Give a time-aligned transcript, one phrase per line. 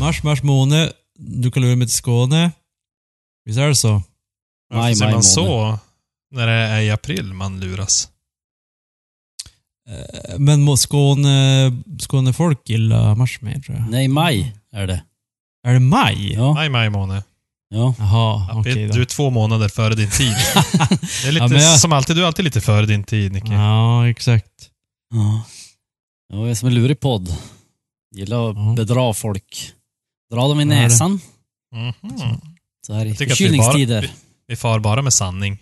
[0.00, 0.92] Mars, mars, måne.
[1.18, 2.50] Du kan lura mig till Skåne.
[3.44, 4.02] Visst är det så?
[4.70, 5.78] Varför Maj, säger maj man så
[6.34, 8.08] när det är i april man luras?
[9.88, 13.90] Eh, Men må- Skåne, Skånefolk gillar mars mer tror jag.
[13.90, 15.02] Nej, maj är det.
[15.66, 16.32] Är det maj?
[16.32, 16.54] Ja.
[16.54, 17.22] Maj, maj månad.
[17.70, 17.94] ja.
[17.98, 19.00] Jaha, Ja, okej du då.
[19.00, 20.32] är två månader före din tid.
[21.22, 23.52] Det är lite Ja, jag- som alltid, du är alltid lite före din tid, Nicke.
[23.52, 24.70] Ja, exakt.
[25.14, 25.42] Ja.
[26.28, 27.36] Jag är som en lurig podd.
[28.14, 28.74] Gillar att Ja.
[28.76, 29.72] bedra folk.
[30.30, 31.20] Dra dem i det- näsan.
[31.72, 31.94] Mhm.
[32.86, 34.12] Så här i att vi bara- förkylningstider.
[34.46, 35.58] Vi far bara med sanning.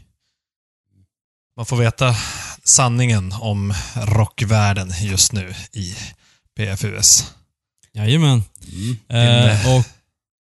[1.57, 2.15] Man får veta
[2.65, 5.95] sanningen om rockvärlden just nu i
[6.57, 7.35] PFUS.
[7.93, 8.43] Jajamän.
[9.09, 9.49] Mm.
[9.49, 9.85] Eh, och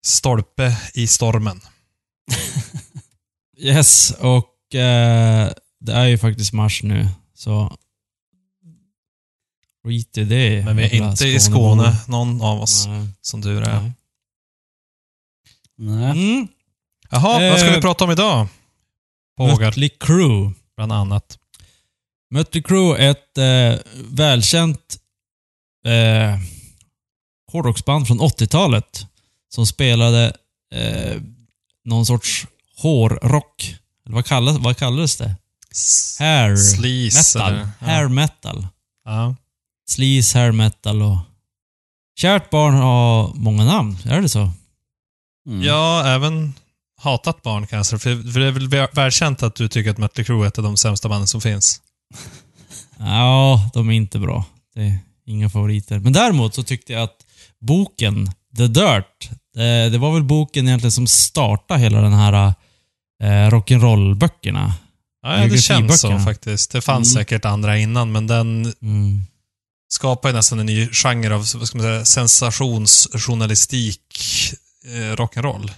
[0.07, 1.61] Stolpe i stormen.
[3.59, 7.77] yes, och eh, det är ju faktiskt mars nu, så
[9.85, 10.65] skit i det.
[10.65, 11.41] Men vi är inte i.
[11.41, 13.09] Skåne, någon av oss, Nej.
[13.21, 13.93] som du är.
[15.79, 16.11] Nej.
[16.11, 16.49] Mm.
[17.11, 18.49] Jaha, vad ska Eh, vi prata om idag?
[19.37, 20.53] Pågar, Mötley Crüe.
[20.77, 21.39] bland annat.
[22.31, 24.99] Mötley Crüe är ett eh, välkänt
[25.87, 26.39] eh,
[27.53, 29.07] hårdrocksband från 80-talet
[29.55, 30.37] som spelade
[30.75, 31.21] eh,
[31.85, 33.77] någon sorts hårrock.
[34.07, 35.35] Eller vad kallades, vad kallades det?
[36.19, 37.39] Hair Sleaze.
[37.39, 37.53] metal.
[37.53, 37.87] eller- Ja.
[37.87, 38.67] Hair metal.
[39.05, 39.37] Ja.
[39.89, 41.17] Sleaze, hair metal och...
[42.21, 44.51] Kärt barn har många namn, är det så?
[45.49, 45.63] Mm.
[45.63, 46.55] ja, även
[47.01, 47.99] hatat barncancer.
[47.99, 50.59] För, för det är väl väl- välkänt att du tycker att Mötley Crüe är ett
[50.59, 51.81] av de sämsta banden som finns.
[52.99, 54.45] Ja, de är inte bra.
[54.75, 55.99] Det är inga favoriter.
[55.99, 57.17] Men däremot så tyckte jag att
[57.61, 62.55] boken, The Dirt, eh, det var väl boken egentligen som startade hela den här
[63.23, 64.73] eh, rock'n'roll-böckerna.
[65.23, 66.71] Ja, det känns så faktiskt.
[66.73, 67.21] Det fanns Mm.
[67.25, 69.21] säkert andra innan, men den Mm.
[69.89, 74.01] Skapar ju nästan en ny genre av vad ska man säga, sensationsjournalistik,
[74.85, 75.71] eh, rock'n'roll.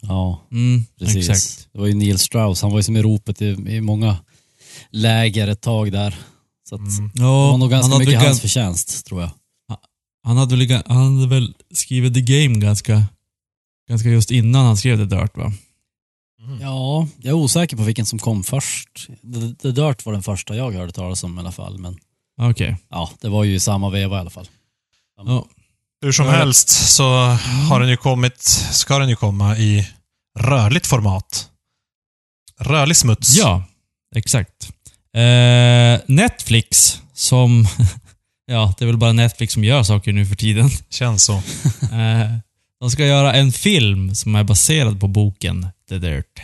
[0.00, 1.28] Ja, Mm, precis.
[1.28, 1.68] exakt.
[1.72, 2.62] Det var ju Neil Strauss.
[2.62, 4.16] Han var ju som i ropet i, i många
[4.90, 6.16] läger ett tag där.
[6.68, 7.10] Så att Mm.
[7.14, 9.30] det var nog ganska hade mycket hans förtjänst, tror jag.
[10.24, 13.02] han, hade väl, han hade väl skrivit The Game ganska,
[13.88, 15.52] ganska just innan han skrev The Dirt va?
[16.42, 16.60] Mm.
[16.60, 18.88] Ja, jag är osäker på vilken som kom först.
[19.06, 21.78] The, The Dirt var den första jag hörde talas om i alla fall.
[21.78, 21.98] Men
[22.42, 22.76] Okej.
[22.90, 24.48] ja, det var ju i samma veva i alla fall.
[25.16, 25.46] Ja.
[26.00, 27.04] Hur som helst så
[27.68, 28.38] har den ju kommit,
[28.72, 29.88] ska den ju komma i
[30.38, 31.50] rörligt format.
[32.60, 33.36] Rörlig smuts.
[33.36, 33.64] Ja,
[34.16, 34.68] exakt.
[35.14, 37.66] Eh, Netflix, som...
[38.46, 40.70] ja, det är väl bara Netflix som gör saker nu för tiden.
[40.90, 41.34] Känns så.
[41.82, 42.36] Eh,
[42.80, 46.42] de ska göra en film som är baserad på boken The Dirt.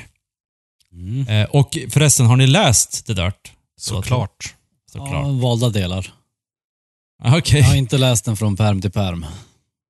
[0.92, 1.28] Mm.
[1.28, 3.52] Eh, och förresten, har ni läst The Dirt?
[3.80, 4.54] Såklart.
[4.92, 5.26] Såklart.
[5.26, 6.12] Ja, valda delar.
[7.22, 7.60] Ah, Okej.
[7.60, 9.26] Jag har inte läst den från perm till perm.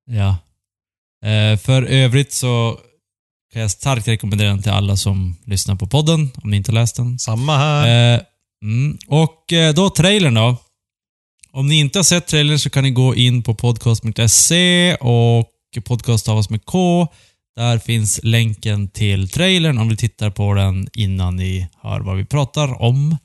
[0.05, 0.37] Ja.
[1.29, 2.79] Eh, för övrigt så
[3.53, 6.95] kan jag starkt rekommendera den till alla som lyssnar på podden, om ni inte läst
[6.95, 7.19] den.
[7.19, 8.13] Samma här.
[8.15, 8.21] Eh,
[8.63, 8.97] mm.
[9.07, 10.55] Och eh, då trailern då.
[11.51, 15.49] Om ni inte har sett trailern så kan ni gå in på podcast.se och
[15.83, 17.07] podcast stavas med K.
[17.55, 22.25] Där finns länken till trailern om ni tittar på den innan ni hör vad vi
[22.25, 23.17] pratar om.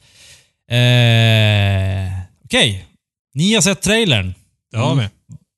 [0.71, 2.13] Eh,
[2.45, 2.87] Okej,
[3.35, 4.35] ni har sett trailern.
[4.71, 5.09] Det har vi.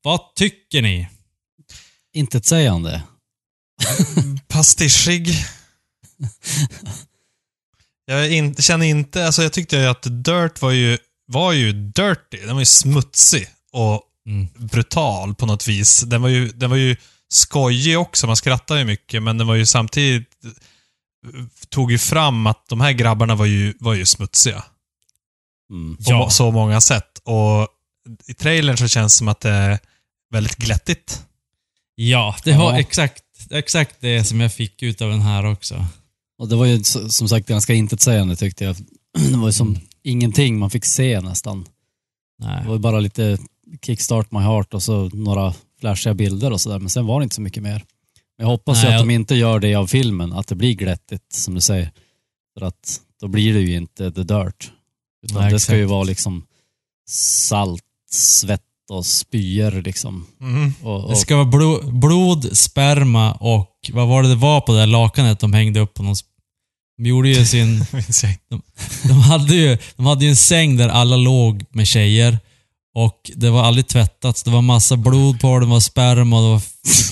[0.03, 1.09] Vad tycker ni?
[2.15, 3.03] Intetsägande.
[4.49, 5.29] Pastischig.
[8.07, 12.39] Jag in, känner inte, alltså jag tyckte ju att Dirt var ju, var ju dirty.
[12.47, 14.47] Den var ju smutsig och Mm.
[14.57, 16.01] brutal på något vis.
[16.01, 16.97] Den var ju, den var ju
[17.29, 20.27] skojig också, man skrattade ju mycket, men den var ju samtidigt
[21.69, 24.65] tog ju fram att de här grabbarna var ju, var ju smutsiga.
[25.71, 25.97] Mm.
[25.97, 26.19] På Ja.
[26.19, 27.19] må- så många sätt.
[27.25, 27.69] Och
[28.27, 29.79] i trailern så känns det som att det är
[30.31, 31.25] väldigt glättigt.
[31.95, 32.79] Ja, det var Ja.
[32.81, 35.85] exakt, exakt det som jag fick ut av den här också.
[36.39, 38.77] Och det var ju som sagt ganska intetsägande tyckte jag.
[39.31, 39.81] Det var ju som Mm.
[40.03, 41.67] ingenting man fick se nästan.
[42.39, 42.63] Nej.
[42.63, 43.39] Det var ju bara lite
[43.83, 46.79] Kickstart My Heart och så några flashiga bilder och sådär.
[46.79, 47.85] Men sen var det inte så mycket mer.
[48.39, 50.55] Men jag hoppas ju Nej, att jag- de inte gör det av filmen, att det
[50.55, 51.91] blir glättigt som du säger.
[52.59, 54.73] För att då blir det ju inte the dirt.
[55.31, 56.47] Utan Nej, det ska ju vara liksom
[57.09, 60.27] salt, svett och spyor liksom.
[60.41, 60.75] Mm.
[60.83, 64.73] Och, Det och, ska vara blod, blod, sperma och vad var det det var på
[64.73, 66.17] det där lakanet de hängde upp på någon...
[66.97, 67.85] De gjorde ju sin...
[68.23, 68.61] Jag.
[69.03, 72.39] De hade ju, de hade ju en säng där alla låg med tjejer.
[72.95, 74.39] Och det var aldrig tvättat.
[74.39, 76.63] Så det var massa blod på det, det var sperma, och det var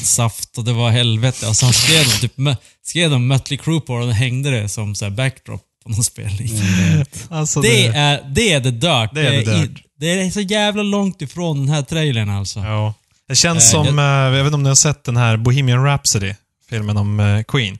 [0.04, 1.48] saft och det var helvete.
[1.48, 4.94] Och så skrev de, typ, skrev de Mötley Crüe på det och hängde det som
[4.94, 6.50] så här backdrop på någon spelning.
[7.30, 9.10] Alltså, Det är, det är the dirt.
[9.14, 9.82] Det är the dirt.
[10.00, 12.60] det är så jävla långt ifrån den här trailern alltså.
[12.60, 12.94] Ja.
[13.28, 15.84] Det känns Eh, som, eh, jag vet inte om ni har sett den här Bohemian
[15.84, 16.34] Rhapsody,
[16.70, 17.78] filmen om eh, Queen.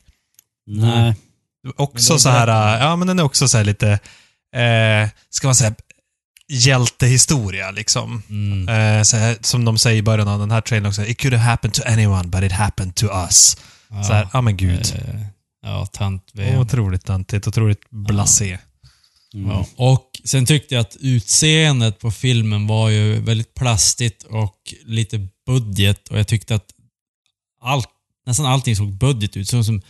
[0.67, 1.15] nej.
[1.77, 3.89] Också så här, ja men den är också så här lite,
[4.57, 5.75] eh, ska man säga,
[6.49, 8.23] hjältehistoria liksom.
[8.31, 8.69] Mm.
[8.69, 11.51] Eh, här, som de säger i början av den här trailern också, It could have
[11.51, 13.57] happened to anyone but it happened to us.
[13.91, 14.03] Ja.
[14.05, 14.95] Så här, ja men gud.
[14.97, 15.21] Eh,
[15.67, 16.61] Ja, tant VM.
[16.61, 18.59] Otroligt töntigt, otroligt blasé.
[19.35, 19.51] Mm.
[19.51, 19.67] Ja.
[19.77, 26.09] Och sen tyckte jag att utseendet på filmen var ju väldigt plastigt och lite budget.
[26.09, 26.67] Och jag tyckte att
[27.63, 27.89] allt,
[28.27, 29.49] nästan allting såg budget ut.
[29.49, 29.83] Så som,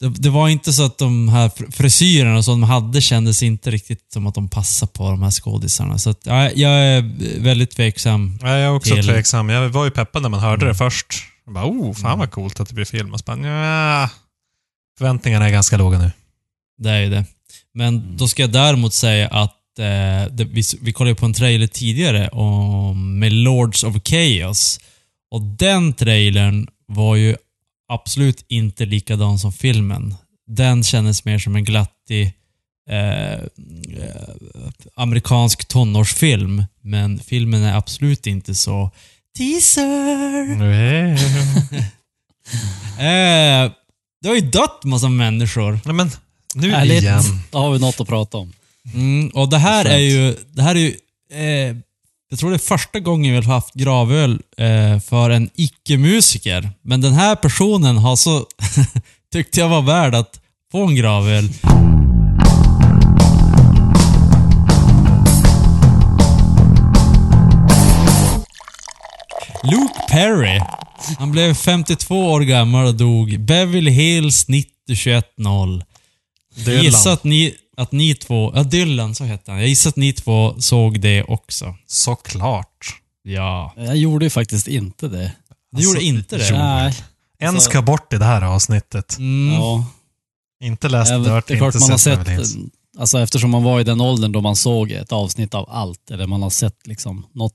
[0.00, 3.70] det, det var inte så att de här fr- frisyrerna som de hade kändes inte
[3.70, 5.98] riktigt som att de passade på de här skådisarna.
[5.98, 8.38] Så att, ja, jag är väldigt tveksam.
[8.42, 9.48] Ja, jag är också Till- tveksam.
[9.48, 10.68] Jag var ju peppad när man hörde Mm.
[10.68, 11.06] det först.
[11.44, 13.12] Jag bara, oh, fan vad coolt att det blir film.
[13.12, 14.10] Och så bara, nja,
[14.98, 16.10] Förväntningarna är ganska låga nu.
[16.78, 17.24] Det är ju det.
[17.74, 21.34] Men då ska jag däremot säga att eh, det, vi, vi kollade ju på en
[21.34, 24.80] trailer tidigare om, med Lords of Chaos.
[25.30, 27.36] Och den trailern var ju
[27.88, 30.14] absolut inte likadan som filmen.
[30.46, 32.32] Den kändes mer som en glattig
[32.90, 33.40] eh, eh,
[34.94, 36.64] amerikansk tonårsfilm.
[36.80, 38.90] Men filmen är absolut inte så
[39.36, 41.14] Teaser!
[42.98, 43.72] Eh,
[44.24, 45.80] det har ju dött massa människor.
[45.84, 46.10] Nej, men
[46.54, 47.02] nu Härligt.
[47.02, 47.22] igen.
[47.50, 48.52] Då har vi något att prata om.
[48.94, 50.96] Mm, och det här är ju, det här är ju,
[51.32, 51.76] eh,
[52.30, 56.70] jag tror det är första gången vi har haft gravöl eh, för en icke-musiker.
[56.82, 58.46] Men den här personen har så,
[59.32, 60.40] tyckte jag var värd att
[60.72, 61.48] få en gravöl.
[69.62, 70.60] Luke Perry.
[71.18, 73.40] Han blev 52 år gammal och dog.
[73.40, 75.82] Beverly Hills 9021-0.
[76.56, 76.84] Jag Dylan.
[76.84, 79.60] gissar att ni, att ni två, ja Dylan så hette han.
[79.60, 81.74] Jag gissar att ni två såg det också.
[81.86, 82.86] Såklart.
[83.22, 83.72] Ja.
[83.76, 85.32] Jag gjorde ju faktiskt inte det.
[85.72, 86.48] Du gjorde inte det?
[86.50, 86.56] jo.
[86.56, 86.94] Nej.
[87.38, 89.18] En Alltså- ska bort i det här avsnittet.
[89.18, 89.54] Mm.
[89.54, 89.84] Ja.
[90.64, 92.56] Inte läst Jag vet, Dirt, det är klart inte man har sett sett, Beverly Hills.
[92.98, 96.26] alltså eftersom man var i den åldern då man såg ett avsnitt av allt, eller
[96.26, 97.54] man har sett liksom något,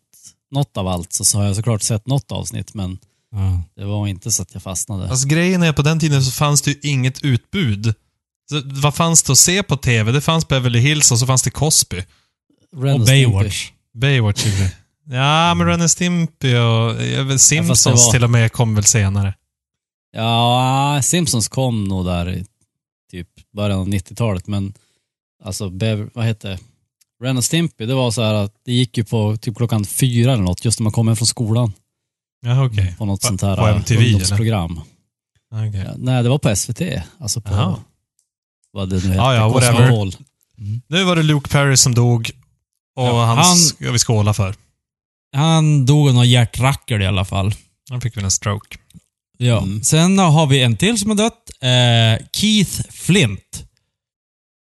[0.51, 2.97] något av allt, så, så har jag såklart sett något avsnitt, men
[3.31, 3.63] Ja.
[3.75, 5.09] det var inte så att jag fastnade.
[5.09, 7.93] Alltså grejen är på den tiden så fanns det ju inget utbud.
[8.49, 10.11] Så, vad fanns det att se på TV?
[10.11, 12.03] Det fanns Beverly Hills och så fanns det Cosby.
[12.75, 13.07] Ren Och.
[13.07, 13.71] Baywatch.
[13.93, 14.71] Baywatch gjorde det.
[15.15, 16.95] Ja, men Ren and Stimpy och
[17.41, 19.33] Simpsons var- till och med kom väl senare.
[20.11, 22.45] Ja, Simpsons kom nog där i
[23.11, 24.73] typ början av 90-talet, men
[25.43, 26.59] alltså, Bev, vad heter det?
[27.23, 30.33] Ren och Stimpy, det var så här att det gick ju på typ klockan fyra
[30.33, 31.73] eller något, just när man kom hem från skolan.
[32.41, 32.95] Ja, okej.
[32.97, 34.81] På något På- sånt här på MTV, ungdomsprogram.
[35.51, 35.83] Okej.
[35.85, 36.81] Ja, nej, det var på SVT.
[37.19, 37.79] Alltså på Jaha.
[38.71, 39.15] vad det nu heter.
[39.15, 39.77] Ja, ja, whatever.
[39.89, 40.13] Cosmopol.
[40.87, 42.31] Nu var det Luke Perry som dog
[42.95, 44.55] och Ja, han, han- ska vi skåla för.
[45.35, 47.53] Han dog av någon hjärtrackare i alla fall.
[47.89, 48.77] Han fick väl en stroke.
[49.37, 49.57] Ja.
[49.63, 49.83] Mm.
[49.83, 51.49] Sen har vi en till som har dött.
[51.61, 53.65] Eh, Keith Flint.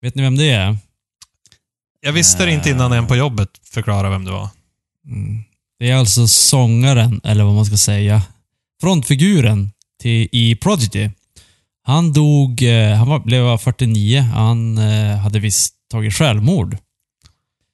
[0.03, 0.77] Vet ni vem det är?
[2.01, 4.49] Jag visste det inte innan en på jobbet förklarade vem det var.
[5.07, 5.45] Mm.
[5.83, 8.23] Det är alltså sångaren, eller vad man ska säga,
[8.81, 9.71] frontfiguren
[10.01, 11.11] till, i Prodigy.
[11.83, 14.21] Han dog, eh, han var, blev 49.
[14.21, 16.77] Han eh, hade visst tagit självmord.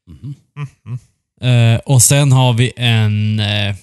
[0.07, 0.35] Mhm.
[0.57, 0.99] Mhm.
[1.41, 3.77] Eh, och sen har vi en eh,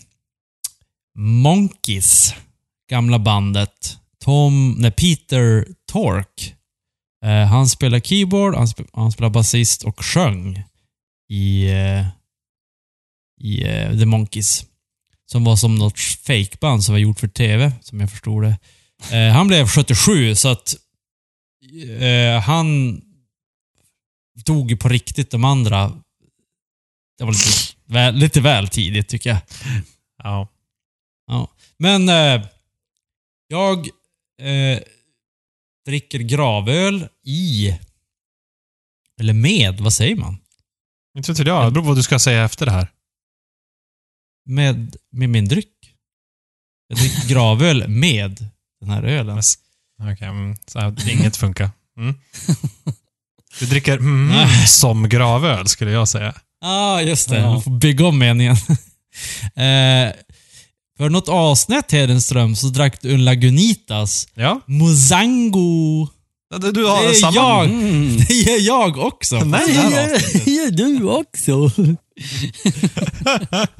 [1.18, 2.36] Monkeys,
[2.90, 3.98] gamla bandet.
[4.24, 6.56] Tom, nej, Peter Tork.
[7.26, 10.64] Eh, han spelar keyboard, han, sp han spelar basist och sjöng
[11.30, 11.70] i,
[13.38, 14.66] i eh, The Monkeys.
[15.26, 18.58] Som var som något fakeband som var gjort för TV, som jag förstod det.
[19.12, 20.76] Eh, han blev 77, så att
[22.00, 23.02] eh, han
[24.46, 25.32] dog ju på riktigt.
[25.32, 25.92] De andra,
[27.18, 29.40] det var lite väl, lite väl tidigt tycker jag.
[30.24, 30.48] Ja.
[31.28, 31.52] Ja.
[31.78, 32.48] Men eh,
[33.48, 33.88] jag
[34.42, 34.80] eh,
[35.86, 37.78] dricker gravöl i,
[39.20, 40.38] eller med, vad säger man?
[41.18, 41.68] Inte vet jag.
[41.68, 42.88] Det beror på vad du ska säga efter det här.
[44.46, 45.72] Med, med min dryck.
[46.88, 48.46] Jag dricker gravöl med
[48.82, 49.42] den här ölen.
[50.02, 51.70] Okej, mm, så inget funkar.
[51.98, 52.16] Mm.
[53.60, 56.34] Du dricker mm, som gravöl, skulle jag säga.
[56.62, 57.38] Ja, ah, just det.
[57.38, 57.52] Ja.
[57.52, 58.56] Man får bygga om meningen.
[59.46, 60.12] Eh,
[60.98, 66.08] för något avsnitt Hedenström så drack du en Lagunitas Ja, Mozango.
[66.62, 67.36] du du har Det är samma.
[67.36, 67.66] jag.
[67.66, 68.18] Mm.
[68.18, 69.40] Det är jag också.
[69.40, 69.74] Nej.
[69.74, 70.52] Det.
[70.52, 71.72] Ja, du också.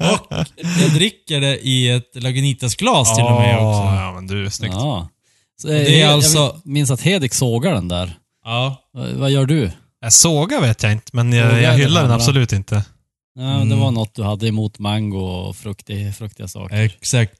[0.80, 3.94] Jag dricker det i ett Lagunitas-glas till och med också.
[3.94, 4.74] Ja, men du, snyggt.
[4.74, 5.08] Ja.
[5.62, 8.18] Så, det är jag, alltså- Jag minns att Hedik sågar den där.
[8.44, 8.76] Ja.
[8.92, 9.70] Vad, vad gör du?
[10.00, 12.14] Jag såga vet jag inte, men jag, jag hyllar den andra.
[12.14, 12.74] absolut inte.
[12.74, 13.68] Ja, Mm.
[13.68, 16.76] Det var något du hade emot mango och fruktig, fruktiga saker.
[16.76, 17.32] Exakt.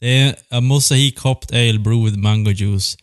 [0.00, 2.96] Det är a Mosaic Hopped Ale Brewed with Mango Juice.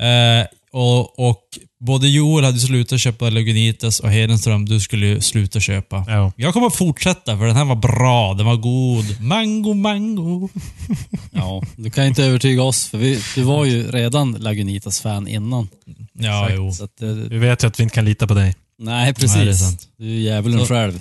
[0.00, 1.40] Eh, och, och
[1.80, 6.04] både Joel hade slutat köpa Lagunitas och Hedenström, du skulle ju sluta köpa.
[6.08, 6.32] Ja.
[6.36, 9.20] Jag kommer att fortsätta för den här var bra, den var god.
[9.20, 10.48] Mango, mango.
[11.32, 15.68] Ja, du kan inte övertyga oss, för vi, du var ju redan Lagunitas-fan innan.
[16.12, 16.54] Ja, Exakt.
[16.56, 16.72] jo.
[16.72, 18.54] Så att, eh, Vi vet ju att vi inte kan lita på dig.
[18.78, 19.36] nej, precis.
[19.36, 19.88] Nej, det är sant.
[19.98, 21.00] Du är djävulen själv.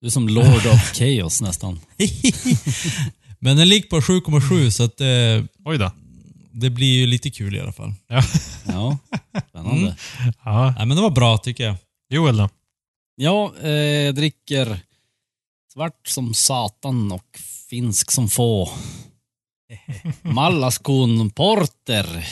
[0.00, 1.80] Du är som Lord of Chaos nästan.
[3.38, 5.90] Men den ligger på 7,7 så att det, Oj då.
[6.54, 7.92] Det blir ju lite kul i alla fall.
[8.06, 8.22] Ja,
[9.48, 9.96] spännande.
[10.20, 10.32] Mm.
[10.44, 10.74] Ja.
[10.76, 11.76] Nej, men det var bra tycker jag.
[12.08, 12.48] Joel då?
[13.16, 14.80] Ja, eh, jag dricker
[15.72, 17.38] svart som satan och
[17.70, 18.70] finsk som få.
[20.22, 22.26] Mallaskon Porter.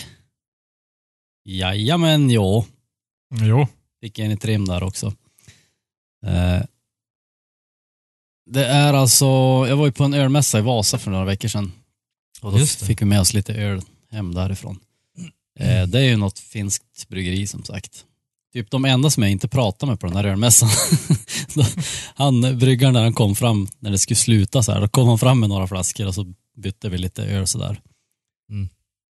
[1.44, 2.64] Jajamän, jo.
[3.40, 3.66] Jo.
[4.00, 5.06] Fick en i trim där också.
[6.26, 6.62] Eh,
[8.50, 9.26] det är alltså,
[9.68, 11.72] jag var ju på en ölmässa i Vasa för några veckor sedan.
[12.40, 14.78] Och då fick vi med oss lite öl hem därifrån.
[15.58, 18.04] Eh, det är ju något finskt bryggeri som sagt.
[18.52, 20.68] Typ de enda som jag inte pratade med på den här ölmässan.
[22.14, 25.18] Han, bryggaren när han kom fram, när det skulle sluta så här, då kom han
[25.18, 27.80] fram med några flaskor och så bytte vi lite öl sådär.
[28.50, 28.68] Mm.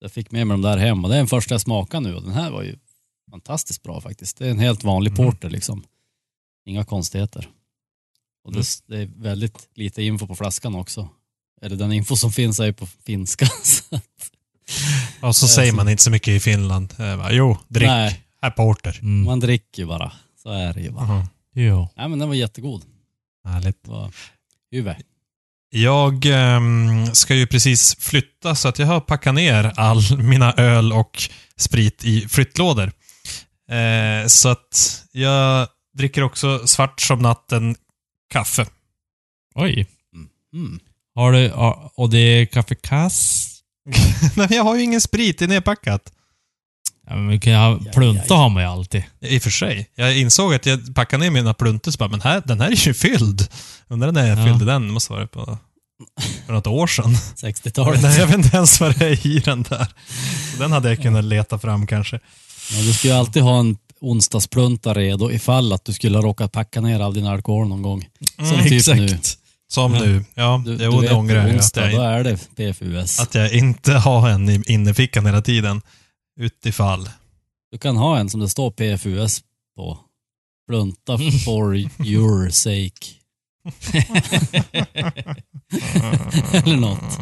[0.01, 2.15] Jag fick med mig dem där hem och det är den första jag smakar nu
[2.15, 2.79] och den här var ju
[3.31, 4.37] fantastiskt bra faktiskt.
[4.39, 5.27] Det är en helt vanlig Mm.
[5.27, 5.85] porter liksom.
[6.67, 7.49] Inga konstigheter.
[8.45, 11.09] Och det, det är väldigt lite info på flaskan också.
[11.63, 13.47] Eller den info som finns är ju på finska.
[13.63, 14.32] Så att,
[15.21, 16.95] Och så Eh, säger man inte så mycket i Finland.
[16.99, 17.89] Eh, Jo, drick.
[17.89, 18.25] Nej.
[18.43, 18.99] Här porter.
[19.03, 19.25] Mm.
[19.25, 20.13] man dricker ju bara.
[20.43, 21.27] Så är det ju bara.
[21.55, 21.89] Ja.
[21.97, 22.83] Nej men den var jättegod.
[23.45, 23.87] Härligt.
[24.71, 24.95] Huvud.
[25.71, 30.93] Jag ehm, ska ju precis flytta så att jag har packat ner all mina öl
[30.93, 31.23] och
[31.57, 32.93] sprit i flyttlådor.
[33.71, 37.77] Eh, så att jag dricker också svart som natten
[38.33, 38.67] kaffe.
[39.55, 39.87] Oj.
[40.55, 40.81] Mm.
[41.15, 43.49] Har du, ja, och det är kaffekass?
[44.23, 46.13] Nej, men jag har ju ingen sprit, det är nedpackat.
[47.07, 48.37] Ja, men vi kan ju ha, Ja, plunta ja, ja.
[48.37, 49.03] har man ju alltid.
[49.21, 49.91] I och för sig.
[49.95, 52.87] Jag insåg att jag packade ner mina pluntor så bara, men här, den här är
[52.87, 53.49] ju fylld.
[53.89, 54.45] Undrar när jag Ja.
[54.47, 55.59] fyllde den, det måste vara på
[56.47, 57.15] för något år sedan.
[57.37, 58.03] 60-talet.
[58.03, 59.87] Nej, jag vet inte ens vad det är i den där.
[60.53, 62.21] Så den hade jag kunnat leta fram kanske.
[62.73, 66.53] Ja, du ska ju alltid ha en onsdagsplunta redo ifall att du skulle ha råkat
[66.53, 68.09] packa ner all din alkohol någon gång.
[68.37, 69.39] Som Mm, typ exakt.
[69.73, 70.01] Som Ja.
[70.01, 70.25] nu.
[70.35, 71.93] Ja, Du, jo, du det ångrar jag.
[71.93, 73.21] då är det PFUS.
[73.21, 75.81] att jag inte har en i innerfickan hela tiden.
[76.41, 77.09] Utifall.
[77.73, 79.41] Du kan ha en som det står PFUS
[79.77, 79.99] på.
[80.69, 83.07] Plunta for your sake.
[86.65, 87.19] Eller något.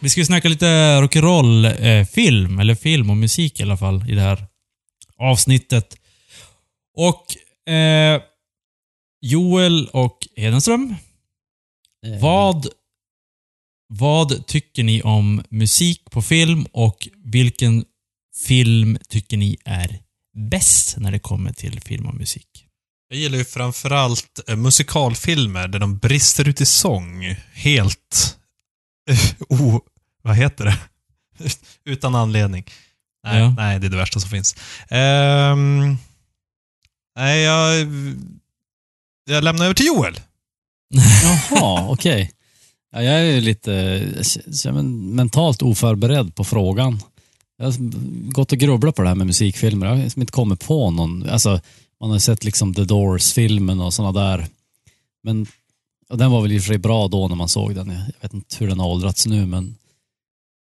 [0.00, 0.66] Vi ska ju snacka lite
[1.00, 4.46] rock'n'roll-film, eller film och musik i alla fall, i det här
[5.20, 5.96] avsnittet.
[6.96, 7.36] Och
[7.72, 8.22] eh,
[9.20, 10.96] Joel och Hedenström,
[12.06, 12.66] Eh, vad,
[13.88, 17.84] vad tycker ni om musik på film och vilken
[18.46, 20.00] film tycker ni är
[20.50, 22.66] bäst när det kommer till film och musik?
[23.08, 28.38] Jag gillar ju framförallt eh, musikalfilmer där de brister ut i sång helt...
[29.48, 29.78] oh,
[30.22, 30.78] vad heter det?
[31.84, 32.64] Utan anledning.
[33.24, 33.54] Nej, Ja.
[33.56, 34.56] nej, det är det värsta som finns.
[34.88, 35.96] Ehm,
[37.16, 37.86] nej, jag...
[39.24, 40.20] Jag lämnar över till Joel.
[41.50, 42.32] Jaha, okej.
[42.92, 43.70] Ja, jag är ju lite
[44.72, 47.02] mig mentalt oförberedd på frågan.
[47.56, 47.74] Jag har
[48.32, 49.86] gått och grubblat på det här med musikfilmer.
[49.86, 51.28] Jag har liksom inte kommit på någon.
[51.28, 51.60] Alltså,
[52.00, 54.46] man har sett liksom The Doors-filmen och sådana där.
[55.22, 55.46] Men
[56.08, 57.88] och den var väl i och för sig bra då när man såg den.
[57.88, 59.76] Jag vet inte hur den har åldrats nu, men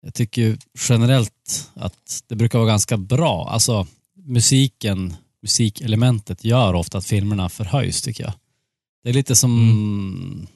[0.05, 0.57] jag tycker ju
[0.89, 3.50] generellt att det brukar vara ganska bra.
[3.50, 8.33] Alltså musiken, musikelementet gör ofta att filmerna förhöjs tycker jag.
[9.03, 10.47] Det är lite som,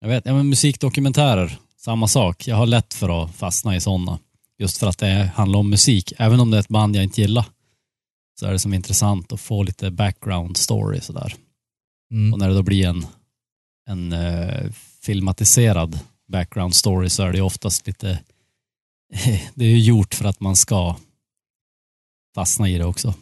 [0.00, 2.46] jag vet, ja, men musikdokumentärer, samma sak.
[2.46, 4.18] Jag har lätt för att fastna i sådana.
[4.58, 6.12] Just för att det handlar om musik.
[6.18, 7.44] Även om det är ett band jag inte gillar.
[8.40, 11.34] Så är det som intressant att få lite background story sådär.
[12.12, 12.32] Mm.
[12.32, 13.06] Och när det då blir en,
[13.88, 14.70] en eh,
[15.02, 15.98] filmatiserad
[16.32, 18.18] background story så är det oftast lite,
[19.54, 20.96] det är ju gjort för att man ska
[22.34, 23.14] fastna i det också.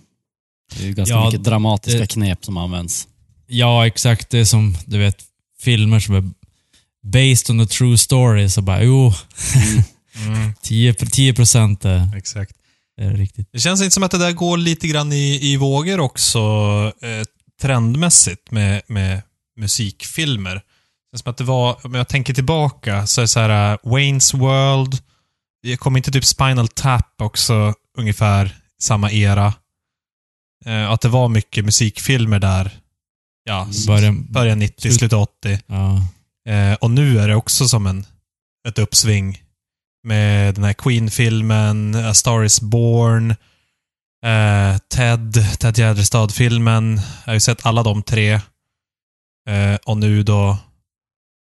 [0.76, 3.08] Det är ju ganska Ja, mycket dramatiska det- knep som används.
[3.46, 4.30] Ja, exakt.
[4.30, 5.24] Det är som, du vet,
[5.60, 6.30] filmer som är
[7.02, 8.48] based on a true story.
[8.48, 9.12] Så bara, jo,
[10.26, 12.56] Mm, 10, 10 procent är, exakt.
[12.96, 13.48] är riktigt.
[13.52, 16.38] Det känns inte som att det där går lite grann i, i vågor också
[17.02, 17.24] eh,
[17.60, 19.22] trendmässigt med, med
[19.56, 20.62] musikfilmer.
[21.12, 23.78] Känns som att det var, om jag tänker tillbaka, så är det så här uh,
[23.82, 24.98] Wayne's World,
[25.62, 29.54] det kom inte typ Spinal Tap också ungefär samma era?
[30.66, 32.70] Eh, att det var mycket musikfilmer där,
[33.44, 35.60] ja, Början, början 90, Slut- slutet 80.
[35.66, 36.02] ja.
[36.52, 38.06] Eh, och nu är det också som en,
[38.68, 39.42] ett uppsving
[40.06, 43.30] med den här Queen-filmen, A Star Is Born,
[44.26, 46.96] eh, Ted, Ted Gärdestad-filmen.
[46.96, 48.40] Jag har ju sett alla de tre.
[49.84, 50.56] Och nu då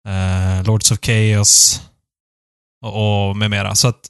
[0.08, 1.80] eh, Lords of Chaos
[2.84, 3.74] och, och med mera.
[3.74, 4.00] Så att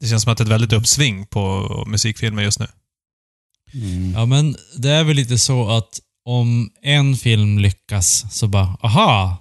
[0.00, 2.66] det känns som att det är ett väldigt uppsving på musikfilmer just nu.
[3.74, 4.12] Mm.
[4.14, 9.36] ja, men det är väl lite så att om en film lyckas så bara, aha!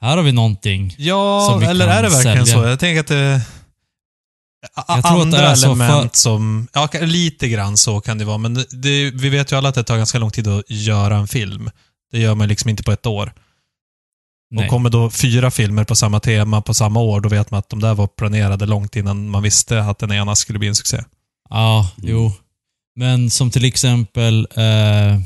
[0.00, 0.94] Här har vi någonting.
[0.98, 2.62] Ja, Som vi eller kan är det verkligen sälja.
[2.62, 2.68] så?
[2.68, 3.42] Jag tänker att det...
[4.74, 6.68] Jag tror att andra det är så element för- som...
[6.72, 9.74] Ja, lite grann så kan det vara, men det, det, vi vet ju alla att
[9.74, 11.70] det tar ganska lång tid att göra en film.
[12.12, 13.32] Det gör man liksom inte på ett år.
[14.50, 14.64] Nej.
[14.64, 17.68] Och kommer då fyra filmer på samma tema på samma år, då vet man att
[17.68, 21.04] de där var planerade långt innan man visste att den ena skulle bli en succé.
[21.50, 22.32] Ja, jo.
[22.96, 25.20] Men som till exempel, eh,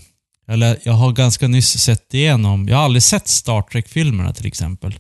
[0.49, 4.99] eller jag har ganska nyss sett igenom, jag har aldrig sett Star Trek-filmerna till exempel.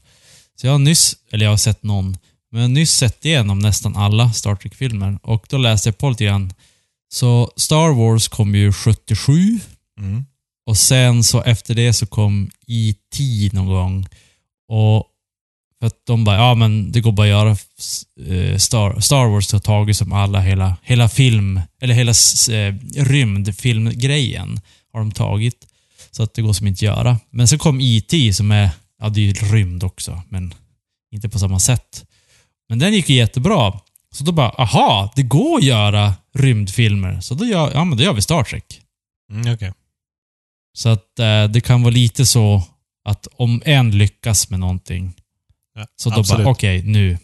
[0.60, 2.16] Så jag har nyss, eller jag har sett någon,
[2.50, 5.18] men jag har nyss sett igenom nästan alla Star Trek-filmer.
[5.22, 6.52] Och då läste jag på lite grann.
[7.12, 9.60] Så Star Wars kom ju 77
[9.98, 10.24] Mm
[10.66, 13.50] och sen så efter det så kom E.T.
[13.52, 14.06] någon gång.
[14.68, 15.06] Och
[15.78, 19.52] för att de bara, ja men det går bara att göra eh, Star, Star Wars
[19.52, 22.12] har tagit som alla, hela, hela film, eller hela
[22.58, 24.60] eh, rymdfilmgrejen
[24.92, 25.66] har de tagit.
[26.10, 27.18] Så att det går som inte att göra.
[27.30, 28.32] Men sen kom E.T.
[28.32, 30.54] som är, ja det är ju rymd också, men
[31.12, 32.04] inte på samma sätt.
[32.68, 33.80] Men den gick ju jättebra.
[34.12, 37.20] Så då bara, aha, det går att göra rymdfilmer.
[37.20, 38.80] Så då gör, ja men då gör vi Star Trek.
[39.30, 39.72] Mm, okej.
[40.76, 42.62] Så att eh, det kan vara lite så
[43.04, 45.14] att om en lyckas med någonting,
[45.74, 46.44] Ja, så då absolut.
[46.44, 47.18] bara, okej, nu.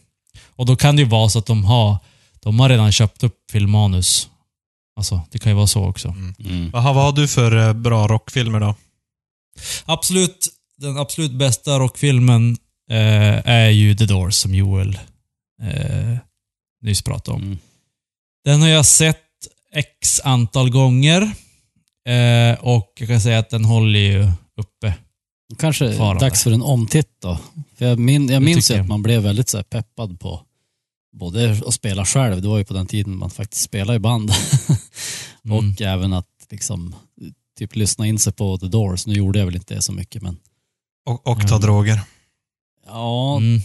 [0.47, 1.99] Och då kan det ju vara så att de har,
[2.41, 4.29] de har redan köpt upp filmmanus.
[4.97, 6.09] Alltså, det kan ju vara så också.
[6.09, 6.35] Mm.
[6.39, 6.71] Mm.
[6.73, 8.75] Jaha, vad har du för eh, bra rockfilmer då?
[9.85, 12.57] Absolut, den absolut bästa rockfilmen
[12.91, 14.99] eh, är ju The Doors, som Joel
[15.63, 16.17] eh,
[16.83, 17.43] nyss pratade om.
[17.43, 17.59] Mm.
[18.45, 19.17] Den har jag sett
[19.73, 21.33] x antal gånger.
[22.11, 24.95] Eh, och jag kan säga att den håller ju uppe.
[25.59, 26.25] Kanske Farande.
[26.27, 27.39] dags för en omtitt då.
[27.77, 30.41] För jag, min, jag minns ju att man blev väldigt så här peppad på
[31.13, 34.31] både att spela själv, det var ju på den tiden man faktiskt spelade i band.
[35.45, 35.57] Mm.
[35.59, 36.95] och även att liksom
[37.59, 39.07] typ lyssna in sig på The Doors.
[39.07, 40.37] Nu gjorde jag väl inte det så mycket men
[41.07, 41.61] Och, och ta Mm.
[41.61, 42.01] droger.
[42.87, 43.61] ja, Mm.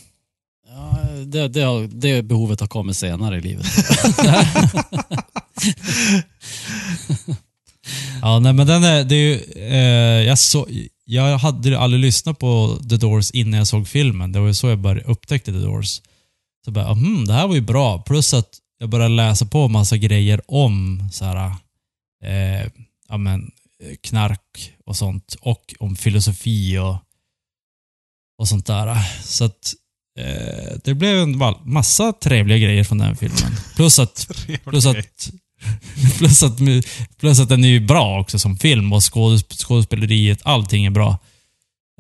[0.68, 3.66] ja det, det, det behovet har kommit senare i livet.
[8.22, 10.68] Ja, nej men den är, det är ju, eh, jag, så,
[11.06, 14.32] jag hade aldrig lyssnat på The Doors innan jag såg filmen.
[14.32, 16.02] Det var ju så jag började upptäckte The Doors.
[16.66, 18.02] Så bara, hmm, det här var ju bra.
[18.02, 21.52] Plus att jag började läsa på massa grejer om så här,
[22.24, 22.68] eh,
[23.10, 23.52] ja men,
[23.84, 25.36] eh, knark och sånt.
[25.42, 26.98] Och om filosofi och,
[28.40, 28.98] och sånt där.
[29.24, 29.74] Så att
[30.20, 33.52] eh, det blev en ma- massa trevliga grejer från den filmen.
[33.76, 34.28] Plus att
[34.66, 35.30] Plus att,
[36.18, 36.58] plus, att,
[37.18, 41.18] plus att den är ju bra också som film och skådes, skådespeleriet, allting är bra.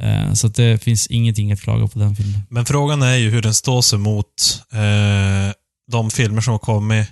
[0.01, 2.39] Eh, så att det finns ingenting att klaga på den filmen.
[2.49, 5.53] Men frågan är ju hur den står sig mot eh,
[5.91, 7.07] de filmer som har kommit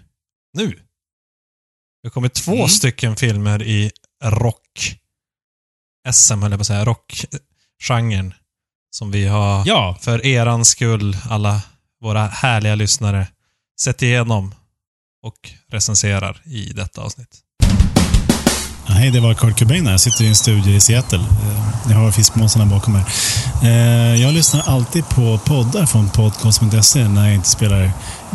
[0.57, 0.67] nu.
[0.67, 2.67] Det har kommit två Mm.
[2.69, 3.91] stycken filmer i
[4.23, 4.95] rock
[6.13, 8.33] SM, höll jag på att säga, rockgenren.
[8.91, 11.61] Som vi har, Ja, för eran skull, alla
[12.01, 13.27] våra härliga lyssnare,
[13.79, 14.55] sett igenom
[15.23, 15.33] och
[15.71, 17.29] recenserar i detta avsnitt.
[18.87, 19.91] Ja, hej, det var Kurt Cobain här.
[19.93, 21.19] Jag sitter i en studio i Seattle.
[21.19, 23.05] Eh, Jag har fiskmåsarna bakom här.
[23.63, 27.91] Eh, Jag lyssnar alltid på poddar från podcast.se när jag inte spelar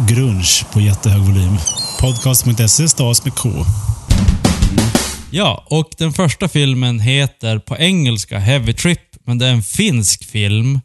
[0.09, 1.59] grunge på jättehög volym.
[2.01, 3.51] Podcast.se stavas med K.
[5.31, 10.25] ja, och den första filmen heter på engelska Heavy Trip, men det är en finsk
[10.25, 10.81] film.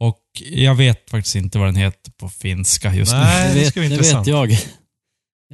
[0.00, 0.18] Och
[0.50, 3.94] jag vet faktiskt inte vad den heter på finska just Nej, det ska bli det
[3.94, 4.26] intressant.
[4.28, 4.58] vet jag.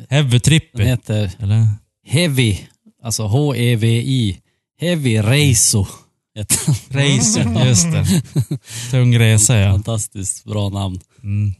[0.08, 1.66] Heavy Trip, Den heter eller?
[2.06, 2.58] Heavy,
[3.02, 4.40] alltså H-E-V-I.
[4.80, 5.86] Heavy Reiso.
[6.34, 7.16] heter den.
[7.18, 8.22] Racer, just det.
[8.90, 9.72] Tung resa, ja.
[9.72, 11.00] Fantastiskt bra namn.
[11.22, 11.54] Mm.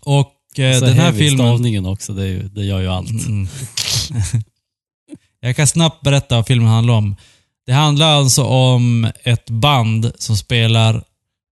[0.00, 1.46] Och eh, Så den här filmen...
[1.46, 3.26] stavningen också, det, är ju, det gör ju allt.
[3.26, 3.48] Mm.
[5.40, 7.16] Jag kan snabbt berätta vad filmen handlar om.
[7.66, 10.94] Det handlar alltså om ett band som spelar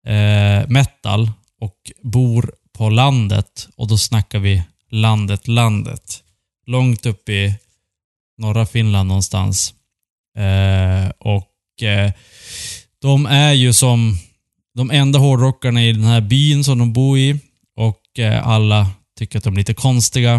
[0.06, 3.68] eh, metal och bor på landet.
[3.76, 4.62] Och då snackar vi
[4.94, 6.22] landet, landet.
[6.66, 7.54] Långt upp i
[8.38, 9.74] norra Finland någonstans.
[10.38, 12.12] Eh, och eh,
[13.00, 14.18] de är ju som
[14.74, 17.40] de enda hårdrockarna i den här byn som de bor i.
[17.76, 20.34] Och eh, alla tycker att de är lite konstiga.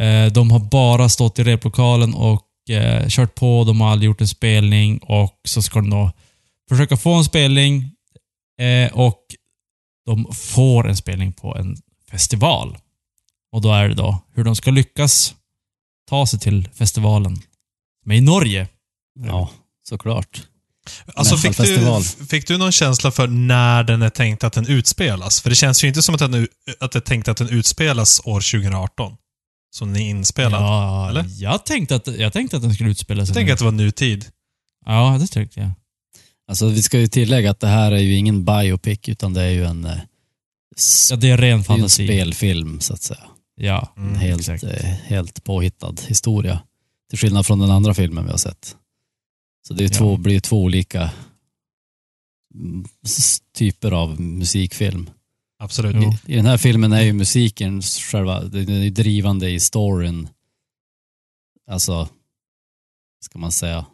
[0.00, 3.64] Eh, de har bara stått i replokalen och eh, kört på.
[3.64, 6.12] De har aldrig gjort en spelning och så ska de då
[6.68, 7.90] försöka få en spelning.
[8.60, 9.20] Eh, och
[10.06, 11.76] de får en spelning på en
[12.10, 12.76] festival.
[13.54, 15.34] Och då är det då hur de ska lyckas
[16.08, 17.42] ta sig till festivalen.
[18.06, 18.68] Men i Norge.
[19.26, 19.50] Ja,
[19.88, 20.42] såklart.
[21.14, 25.40] Alltså fick du, fick du någon känsla för när den är tänkt att den utspelas?
[25.40, 26.48] För det känns ju inte som att, den,
[26.80, 29.16] att det är tänkt att den utspelas år 2018.
[29.76, 30.62] Som den är inspelad.
[30.62, 31.24] Ja, eller?
[31.38, 33.52] Jag tänkte, att, jag tänkte att den skulle utspela sig Jag tänker nu.
[33.52, 34.26] att det var nutid.
[34.86, 35.70] Ja, det tyckte jag.
[36.48, 39.50] Alltså vi ska ju tillägga att det här är ju ingen biopic utan det är
[39.50, 39.98] ju en, eh,
[41.10, 42.06] Ja, det är ren det är en fantasi.
[42.06, 43.20] spelfilm så att säga.
[43.56, 44.62] Ja, En helt, exakt.
[44.64, 46.62] eh, helt påhittad historia.
[47.10, 48.76] Till skillnad från den andra filmen vi har sett.
[49.68, 49.98] Så det är ju Ja.
[49.98, 51.10] två, blir två olika
[52.54, 52.84] mm,
[53.54, 55.10] typer av musikfilm.
[55.58, 55.96] Absolut.
[55.96, 60.28] I, I den här filmen är ju musiken själva, den är ju drivande i storyn.
[61.70, 62.08] Alltså,
[63.24, 63.86] ska man säga.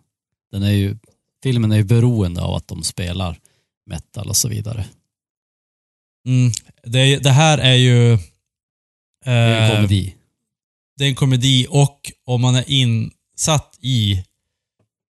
[0.52, 0.96] Den är ju,
[1.42, 3.38] filmen är ju beroende av att de spelar
[3.86, 4.86] metal och så vidare.
[6.26, 6.52] Mm,
[6.84, 8.18] det, det här är ju...
[9.24, 10.14] Det är en eh, komedi.
[10.96, 14.24] det är en komedi och om man är insatt i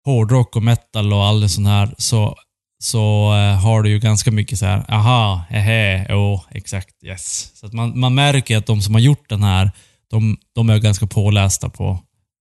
[0.05, 2.35] hårdrock och metal och all sån här så,
[2.79, 7.51] så eh, har du ju ganska mycket så här, aha, hehe, jo, exakt, yes.
[7.55, 9.71] Så att man, man märker att de som har gjort den här,
[10.09, 11.99] de, de är ganska pålästa på,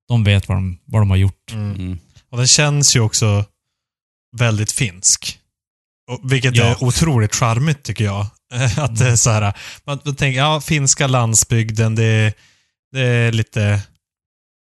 [0.08, 1.52] de vet vad de, vad de har gjort.
[1.52, 1.74] Mm.
[1.76, 1.98] Mm.
[2.30, 3.44] Och den känns ju också
[4.36, 5.38] väldigt finsk.
[6.22, 6.64] Vilket Ja.
[6.64, 8.26] är otroligt charmigt tycker jag.
[8.76, 12.32] Att det är så här, man, man tänker, ja, finska landsbygden, det, är-
[12.92, 13.82] det är lite,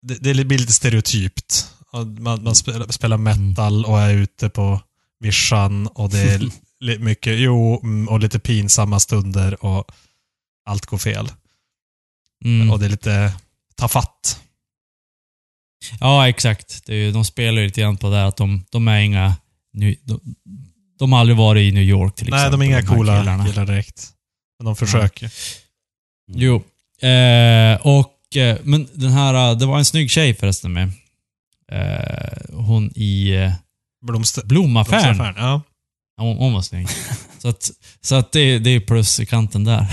[0.01, 1.71] det, det blir lite stereotypt.
[2.19, 4.81] Man, man spelar, spelar metal och är ute på
[5.19, 9.91] vischan och det är mycket, jo, mm, och lite pinsamma stunder och
[10.65, 11.31] allt går fel.
[12.45, 12.71] Mm.
[12.71, 13.33] Och det är lite
[13.75, 14.39] tafatt.
[15.99, 16.85] Ja, exakt.
[16.85, 19.35] Det är ju, de spelar ju lite grann på det att de, de är inga...
[19.73, 20.19] Ny, de,
[20.99, 22.59] de har aldrig varit i New York till Nej, exempel.
[22.59, 23.45] de är inga här coola killarna.
[23.45, 24.09] killar direkt.
[24.59, 25.31] Men de försöker.
[26.31, 26.55] Jo.
[27.09, 30.89] Eh, och, eh, men den här, eh, det var en snygg tjej förresten med.
[31.71, 33.51] Eh, hon i eh,
[34.05, 35.01] Blomster, Blomaffären.
[35.17, 35.61] blomsteraffären, Ja.
[36.17, 36.87] Hon, hon var snygg.
[37.39, 39.81] så att, så att det, det är plus i kanten där.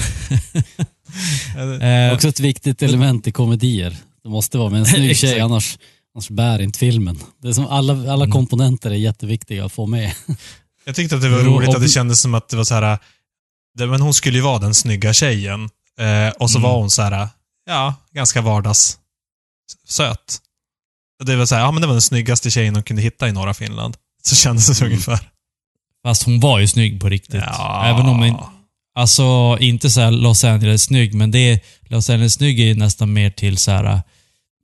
[2.09, 3.97] eh, Också ett viktigt element i komedier.
[4.23, 5.79] Det måste vara med en snygg tjej, annars,
[6.15, 7.19] annars bär inte filmen.
[7.43, 8.31] Det är som alla, alla Mm.
[8.33, 10.13] komponenter är jätteviktiga att få med.
[10.85, 12.75] Jag tyckte att det var Jo, roligt att det kändes som att det var så
[12.75, 12.99] här.
[13.79, 15.69] Men hon skulle ju vara den snygga tjejen.
[15.99, 16.71] Eh, och så Mm.
[16.71, 17.29] var hon så här,
[17.67, 18.99] ja, ganska vardags
[19.89, 20.39] söt.
[21.21, 23.29] Och det var så här, ja men det var den snyggaste tjejen hon kunde hitta
[23.29, 23.97] i norra Finland.
[24.23, 24.93] Så kändes det Mm.
[24.93, 25.19] ungefär.
[26.05, 27.43] fast hon var ju snygg på riktigt.
[27.47, 27.83] Ja.
[27.87, 28.37] Även om hon,
[28.95, 33.31] alltså inte så Los Angeles snygg, men det, Los Angeles snygg är ju nästan mer
[33.31, 34.03] till så här.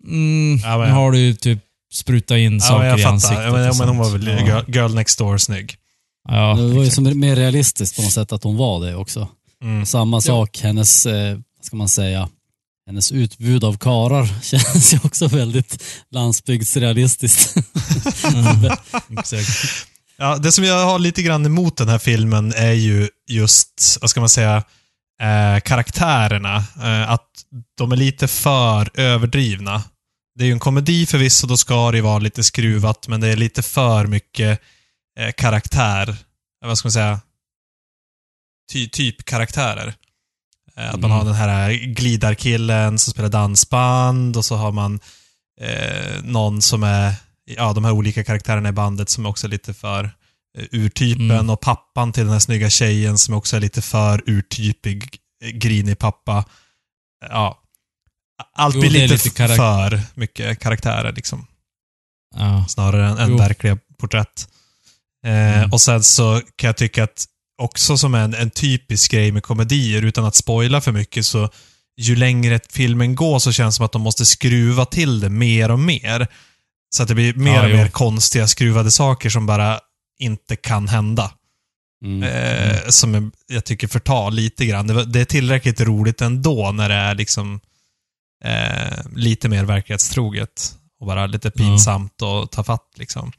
[0.05, 1.59] Mm, Ja, men- nu har du typ
[1.93, 3.13] sprutat in Ja, saker jag i fattar.
[3.15, 3.45] ansiktet.
[3.45, 4.65] Ja, men, men hon var väl Ja.
[4.69, 5.77] girl next door snygg.
[6.29, 6.95] Ja, det var ju exakt.
[6.95, 9.29] som mer realistiskt på något sätt att hon var det också.
[9.63, 9.87] Mm.
[9.87, 12.29] Samma sak, hennes, eh, vad ska man säga,
[12.87, 17.57] hennes utbud av karar känns ju också väldigt landsbygdsrealistiskt.
[18.25, 18.71] Mm,
[19.19, 19.87] exakt.
[20.17, 24.11] Ja, det som jag har lite grann emot den här filmen är ju just, vad
[24.11, 24.57] ska man säga,
[25.23, 26.57] eh, karaktärerna.
[26.57, 27.29] Eh, att
[27.79, 29.83] de är lite för överdrivna.
[30.35, 33.29] Det är ju en komedi förvisso, då ska det ju vara lite skruvat, men det
[33.29, 34.61] är lite för mycket
[35.19, 36.09] eh, karaktär.
[36.63, 37.21] Eh, vad ska man säga?
[38.73, 39.95] Ty, typ karaktärer.
[40.77, 41.19] Eh, att man Mm.
[41.19, 45.01] har den här glidarkillen som spelar dansband och så har man
[45.61, 49.75] eh, någon som är, ja, de här olika karaktärerna i bandet som också är lite
[49.75, 50.05] för
[50.59, 51.51] eh, urtypen Mm.
[51.51, 55.99] och pappan till den här snygga tjejen som också är lite för urtypig, eh, grinig
[55.99, 56.45] pappa.
[57.31, 57.63] Ja.
[58.55, 61.47] Allt Jo, blir lite, lite för mycket karaktärer liksom.
[62.37, 62.65] Ja.
[62.69, 64.49] Snarare än, än verkliga porträtt.
[65.27, 65.73] Eh, Mm.
[65.73, 67.25] Och sen så kan jag tycka att
[67.63, 71.51] också som en, en typisk grej med komedier, utan att spoila för mycket, så
[72.01, 75.71] ju längre filmen går så känns det som att de måste skruva till det mer
[75.71, 76.27] och mer.
[76.95, 77.77] Så att det blir mer Ja, och jo.
[77.77, 79.81] mer konstiga skruvade saker som bara
[80.19, 81.33] inte kan hända.
[82.05, 82.23] Mm.
[82.23, 84.87] Eh, som jag- jag tycker förtar lite grann.
[84.87, 87.61] Det, det är tillräckligt roligt ändå när det är liksom
[88.45, 90.75] eh, lite mer verklighetstroget.
[91.01, 93.33] och bara lite pinsamt och ta fatt liksom.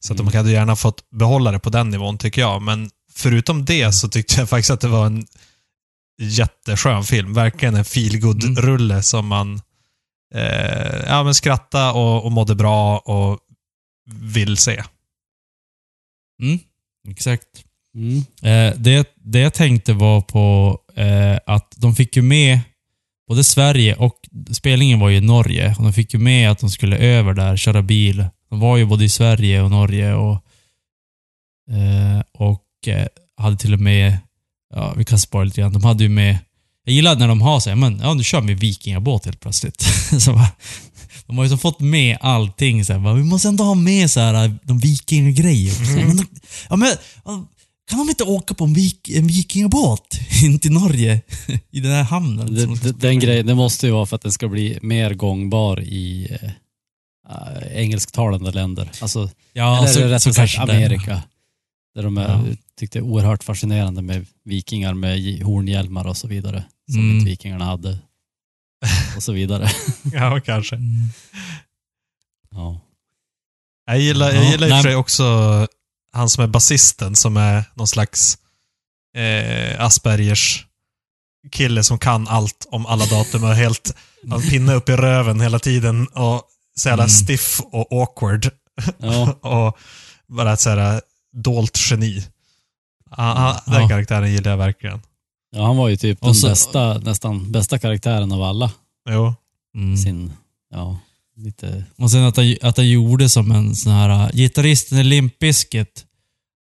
[0.00, 2.62] Så att de hade gärna fått behålla det på den nivån tycker jag.
[2.62, 5.26] Men förutom det så tyckte jag faktiskt att det var en
[6.20, 7.34] jätteskön film.
[7.34, 9.60] Verkligen en feelgood rulle som man
[10.34, 13.38] eh, ja, men skratta och, och mådde bra och
[14.10, 14.82] vill se.
[16.42, 16.58] Mm,
[17.08, 17.48] exakt.
[17.94, 18.18] Mm.
[18.42, 22.60] Eh, det, det jag tänkte var på eh, att de fick ju med
[23.28, 24.20] både Sverige och
[24.52, 25.74] spelningen var ju i Norge.
[25.78, 28.26] Och de fick ju med att de skulle över där, köra bil.
[28.54, 30.34] De var ju både i Sverige och Norge och,
[31.70, 34.18] eh, och eh, hade till och med,
[34.74, 36.38] ja vi kan spoila lite grann, de hade ju med
[36.84, 39.80] jag gillar när de har så här, men ja nu kör vi vikingabåt helt plötsligt.
[40.20, 40.48] så bara,
[41.26, 44.10] de har ju så fått med allting så här, bara, vi måste ändå ha med
[44.10, 46.06] så här, de vikingagrejer.
[46.06, 46.26] Men de,
[46.68, 46.88] ja, men,
[47.90, 51.20] kan de inte åka på en, vik, en vikingabåt in till Norge?
[51.70, 52.78] I den här hamnen?
[52.98, 53.16] den i?
[53.16, 56.36] grejen, det måste ju vara för att den ska bli mer gångbar i
[57.30, 58.90] äh, engelsktalande länder.
[59.00, 60.58] Alltså, Ja, eller så, rättare så sagt.
[60.58, 61.22] Amerika.
[61.94, 62.44] Där de är, Ja.
[62.78, 66.64] tyckte det är oerhört fascinerande med vikingar med hornhjälmar och så vidare.
[66.92, 67.16] Som Mm.
[67.16, 67.98] inte vikingarna hade.
[69.16, 69.70] Och så vidare.
[70.12, 70.76] Ja, kanske.
[70.76, 71.08] Mm.
[72.50, 72.80] Ja.
[73.86, 75.24] Jag gillar, jag Ja, gillar i och för sig också
[76.12, 78.38] han som är basisten som är någon slags
[79.16, 80.66] eh, Aspergers
[81.50, 83.96] kille som kan allt om alla datum och är helt
[84.30, 86.42] har en pinne upp i röven hela tiden och
[86.78, 87.10] så jävla Mm.
[87.10, 88.50] stiff och awkward.
[88.98, 89.32] Ja.
[89.66, 89.78] och
[90.26, 91.00] bara ett så här
[91.36, 92.24] dolt geni.
[93.10, 93.88] Ah, ah, den Ja.
[93.88, 95.00] karaktären gillar jag verkligen.
[95.56, 98.72] ja, han var ju typ den så- bästa, nästan bästa karaktären av alla.
[99.10, 99.34] Jo.
[99.74, 99.96] Mm.
[99.96, 100.32] Sin,
[100.70, 100.98] ja,
[101.36, 104.08] lite, Och sen att han, att han gjorde som en sån här...
[104.26, 106.04] uh, Gitarristen i Limp Bizkit,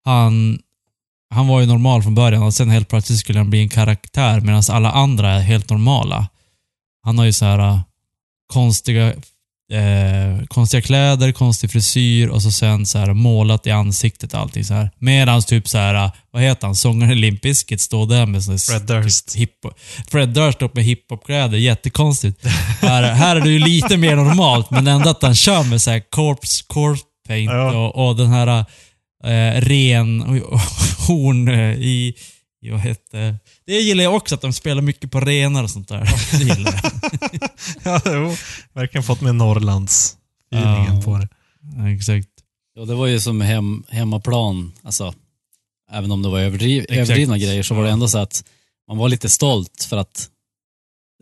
[0.05, 0.59] han,
[1.31, 4.41] han var ju normal från början och sen helt plötsligt skulle han bli en karaktär
[4.41, 6.29] medan alla andra är helt normala.
[7.03, 7.81] Han har ju så här uh,
[8.53, 9.15] konstiga,
[9.71, 14.65] eh, konstiga kläder, konstig frisyr och så sen så här målat i ansiktet och allting
[14.65, 14.91] så här.
[14.99, 18.59] Medans typ så här, vad heter han, sångaren i Limp Bizkit står där med sån
[18.59, 19.33] Fred Durst.
[19.33, 19.51] Typ hip
[20.11, 22.47] Fred Durst står med hiphopkläder, jättekonstigt.
[22.81, 25.91] här, här är det ju lite mer normalt, men ändå att han kör med så
[25.91, 27.77] här corpse, corpse paint Ja.
[27.77, 28.65] och, och den här
[29.25, 30.21] eh, ren
[31.07, 32.15] horn eh, i,
[32.69, 36.05] vad hette Det gillar jag också, att de spelar mycket på renar och sånt där.
[36.39, 36.93] Det gillar jag.
[37.83, 38.37] ja, jo.
[38.73, 40.17] Verkligen fått med Norrlands
[40.53, 41.03] feelingen Ja.
[41.03, 41.29] på det.
[41.77, 42.29] Ja, exakt.
[42.75, 45.15] ja, det var ju som hem, hemmaplan, alltså,
[45.91, 47.93] även om det var överdriv, överdrivna grejer så var det Ja.
[47.93, 48.45] ändå så att
[48.89, 50.31] man var lite stolt för att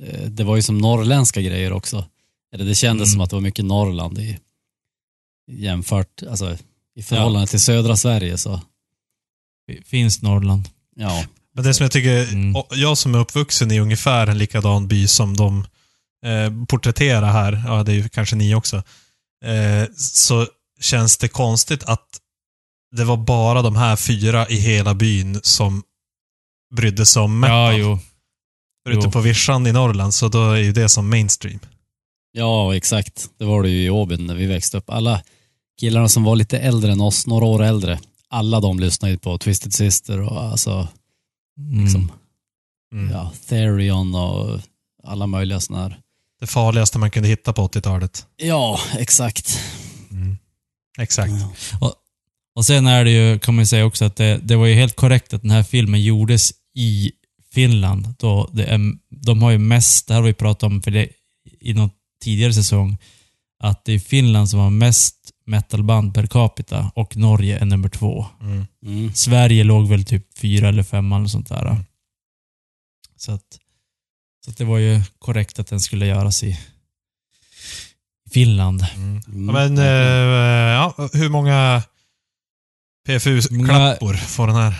[0.02, 2.04] eh, det var ju som norrländska grejer också.
[2.54, 3.12] Eller det kändes Mm.
[3.12, 4.38] som att det var mycket Norrland i,
[5.50, 6.56] jämfört, alltså
[6.94, 8.60] i förhållande till södra Sverige så,
[9.84, 10.68] Finns Norrland.
[10.98, 11.24] Ja.
[11.54, 12.62] Men det som jag tycker, Mm.
[12.70, 15.66] jag som är uppvuxen i ungefär en likadan by som de
[16.26, 18.76] eh, porträtterar här, ja det är ju kanske ni också,
[19.44, 20.46] eh, så
[20.80, 22.06] känns det konstigt att
[22.96, 25.82] det var bara de här fyra i hela byn som
[26.76, 27.56] brydde sig om metal.
[27.56, 27.98] Ja, jo.
[28.88, 29.10] Ute jo.
[29.10, 31.58] på vischan i Norrland, så då är ju det som mainstream.
[32.32, 33.28] Ja, exakt.
[33.38, 34.90] Det var det ju i Åbyn när vi växte upp.
[34.90, 35.22] Alla
[35.80, 37.98] killarna som var lite äldre än oss, några år äldre,
[38.30, 40.88] alla de lyssnade ju på Twisted Sister och alltså,
[41.58, 41.84] Mm.
[41.84, 42.12] liksom,
[42.92, 43.10] Mm.
[43.12, 44.60] ja, Therion och
[45.04, 46.00] alla möjliga sådana här.
[46.40, 48.26] Det farligaste man kunde hitta på 80-talet.
[48.36, 49.58] Ja, exakt.
[51.00, 51.32] Exakt.
[51.80, 51.94] Ja.
[52.54, 54.74] Och sen är det ju, kan man ju säga också att det, det var ju
[54.74, 57.12] helt korrekt att den här filmen gjordes i
[57.52, 58.14] Finland.
[58.18, 61.08] Då det är, de har ju mest, det här har vi pratat om för det,
[61.60, 61.90] i någon
[62.24, 62.96] tidigare säsong,
[63.60, 65.16] att det är Finland som har mest
[65.48, 68.26] metalband per capita och Norge är nummer två.
[68.40, 68.66] Mm.
[68.82, 69.14] Mm.
[69.14, 71.66] Sverige låg väl typ fyra eller femma eller sånt där.
[71.66, 71.84] Mm.
[73.16, 73.58] Så att,
[74.44, 76.60] så att det var ju korrekt att den skulle göras i
[78.30, 78.86] Finland.
[78.94, 79.20] Mm.
[79.26, 79.46] Mm.
[79.46, 79.84] Ja, men, eh,
[80.74, 81.82] ja, hur många
[83.06, 84.74] PFU-klappor får den här?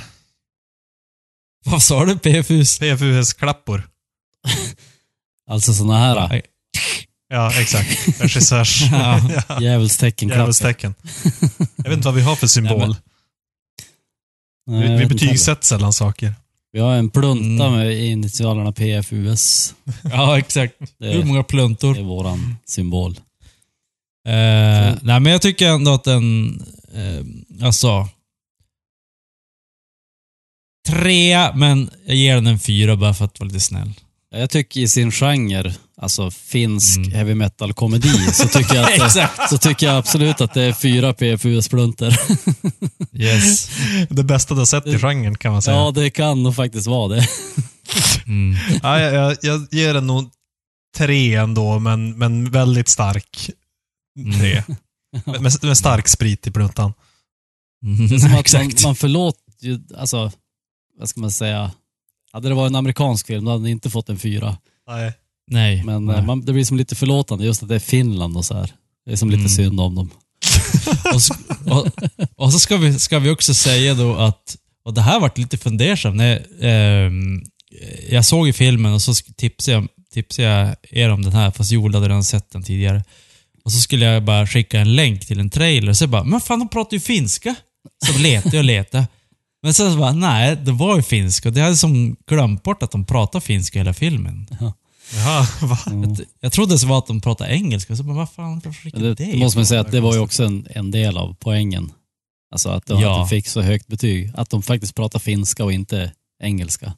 [1.64, 2.18] Vad sa du?
[2.18, 2.78] PFUs?
[2.78, 3.88] PFUS-klappor.
[5.46, 6.42] Alltså sådana här Nej.
[7.28, 8.20] Ja, exakt.
[8.20, 8.82] Regissörs...
[8.92, 9.20] Ja.
[9.48, 9.60] ja.
[9.62, 10.94] djävulstecken Djävulstecken.
[11.76, 12.96] Jag vet inte vad vi har för symbol.
[14.66, 16.34] Nej, vi vi betygsätter sällan saker.
[16.72, 17.78] Vi har en plunta Mm.
[17.78, 19.74] med initialerna PFUS.
[20.04, 20.74] Ja, exakt.
[20.98, 21.94] Det Hur är, många pluntor?
[21.94, 23.16] det är våran symbol.
[24.28, 24.32] Eh,
[25.02, 26.48] nej, men jag tycker ändå att den,
[26.94, 28.08] eh, alltså,
[30.88, 33.92] trea, men jag ger den en fyra bara för att vara lite snäll.
[34.30, 37.12] Jag tycker i sin genre, alltså finsk Mm.
[37.12, 39.50] heavy metal-komedi, så, tycker jag att det- Exakt.
[39.50, 42.14] så tycker jag absolut att det är fyra PFUS-pluntor.
[43.12, 43.70] Yes.
[44.10, 45.76] Det bästa du har sett i genren kan man säga.
[45.76, 47.28] Ja, det kan nog faktiskt vara det.
[48.26, 48.56] Mm.
[48.82, 50.30] Ja, jag, jag, jag ger den nog
[50.96, 53.50] tre ändå, men, men väldigt stark.
[54.38, 54.62] tre.
[55.40, 56.92] med, med stark sprit i pluntan.
[57.84, 60.32] Mm, Det är som att man, man förlåter ju, alltså,
[60.98, 61.70] vad ska man säga?
[62.32, 64.56] Hade det varit en amerikansk film, då hade den inte fått en fyra.
[64.88, 65.12] Nej.
[65.48, 65.84] Nej.
[65.84, 66.16] Men nej.
[66.16, 68.72] eh, man, det blir som lite förlåtande just att det är Finland och så här.
[69.06, 69.48] Det är som lite Mm.
[69.48, 70.10] synd om dem.
[71.14, 71.34] Och, så-
[71.70, 71.86] och,
[72.36, 75.58] och så ska vi, ska vi också säga då att, och det här vart lite
[75.58, 76.16] fundersam.
[76.16, 77.42] När, ehm,
[78.10, 81.72] jag såg ju filmen och så tipsade jag, tipsade jag er om den här, fast
[81.72, 83.04] Joel hade redan sett den tidigare.
[83.64, 86.40] Och så skulle jag bara skicka en länk till en trailer, så jag bara, men
[86.40, 87.54] fan de pratar ju finska.
[88.06, 89.06] Så letade jag och letade.
[89.62, 91.50] Men sen så bara, nej, det var ju finska.
[91.50, 94.46] Det hade som glömt bort att de pratade finska hela filmen.
[95.14, 95.78] Jaha, va?
[95.86, 99.36] Jag, jag trodde det var att de pratade engelska, så bara, vad fan, Det, det?
[99.36, 101.92] måste man säga att det var ju också en, en del av poängen.
[102.52, 103.26] Alltså att, de- Ja.
[103.26, 104.32] fick så högt betyg.
[104.34, 106.92] Att de faktiskt pratar finska och inte engelska.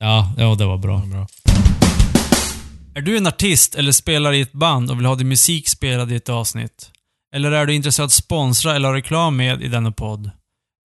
[0.00, 0.98] Ja, ja, det var bra.
[0.98, 1.26] Bra.
[2.94, 6.12] Är du en artist eller spelar i ett band och vill ha din musik spelad
[6.12, 6.90] i ett avsnitt?
[7.34, 10.30] Eller är du intresserad av att sponsra eller ha reklam med i denna podd?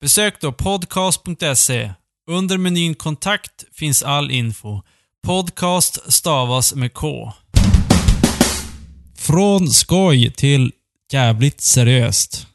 [0.02, 1.92] Besök då podcast.se.
[2.32, 4.82] Under menyn kontakt finns all info.
[5.26, 7.32] Podcast stavas med K.
[9.18, 10.72] Från skoj till
[11.12, 12.48] jävligt seriöst.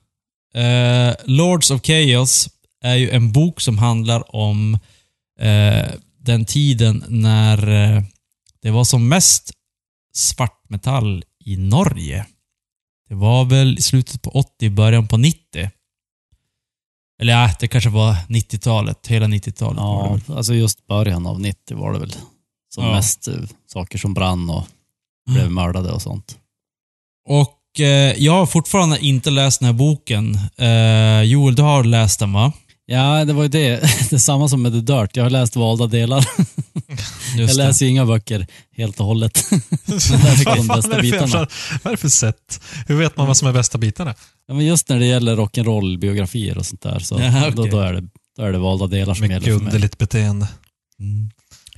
[0.54, 2.48] Eh, Lords of Chaos
[2.84, 4.78] är ju en bok som handlar om
[5.40, 8.02] eh, den tiden när eh,
[8.62, 9.52] det var som mest
[10.12, 12.26] svartmetall i Norge.
[13.08, 15.70] Det var väl i slutet på 80, början på 90.
[17.20, 19.06] Eller ja, det kanske var 90-talet.
[19.06, 22.14] Hela 90-talet var det Ja, alltså just början av 90 var det väl
[22.74, 22.92] som Ja.
[22.94, 23.34] mest eh,
[23.72, 24.66] saker som brann och
[25.30, 26.36] blev mördade och sånt.
[27.28, 30.38] Och eh, jag har fortfarande inte läst den här boken.
[30.56, 32.52] Eh, Joel, du har läst den va?
[32.86, 33.68] Ja, det var ju det.
[34.10, 35.16] Det är samma som med The Dirt.
[35.16, 36.26] Jag har läst valda delar.
[37.32, 37.64] Jag Just det.
[37.66, 39.44] läser ju inga böcker helt och hållet.
[39.86, 41.26] läser de Vad bästa är det för bitarna.
[41.26, 41.46] jävla-
[41.82, 42.60] Vad är det för sätt?
[42.86, 44.14] Hur vet man vad som är bästa bitarna?
[44.46, 47.52] Ja, men just när det gäller rock'n'roll-biografier och sånt där, så Ja, okej.
[47.56, 49.66] då, då, är det, då är det valda delar som Mycket gäller för mig.
[49.74, 50.48] underligt beteende.
[51.00, 51.30] Mm.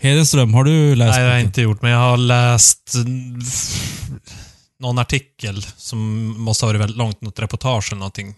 [0.03, 3.41] Hedenström, har du läst Nej, det har jag inte gjort, men jag har läst mm,
[4.79, 8.35] någon artikel som måste ha varit väldigt långt, något reportage eller någonting.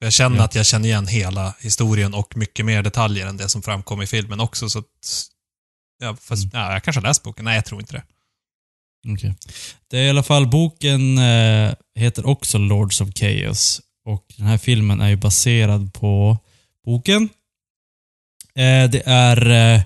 [0.00, 0.44] Jag känner Ja.
[0.44, 4.06] att jag känner igen hela historien och mycket mer detaljer än det som framkom i
[4.06, 4.86] filmen också, så att...
[6.02, 7.44] Ja, fast, ja, jag kanske har läst boken.
[7.44, 8.02] Nej, jag tror inte det.
[9.12, 9.34] Okej.
[9.90, 13.80] Det är i alla fall, boken eh, heter också Lords of Chaos.
[14.04, 16.38] Och den här filmen är ju baserad på
[16.84, 17.22] boken.
[18.54, 19.82] Eh, det är, eh,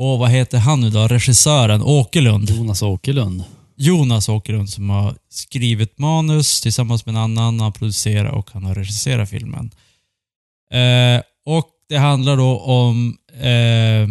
[0.00, 1.08] åh vad heter han nu då?
[1.08, 2.50] Regissören Åkerlund.
[2.50, 3.44] Jonas Åkerlund.
[3.76, 7.44] Jonas Åkerlund som har skrivit manus tillsammans med en annan.
[7.44, 9.70] Han har producerat och han har regisserat filmen.
[10.72, 14.08] Eh, och det handlar då om eh,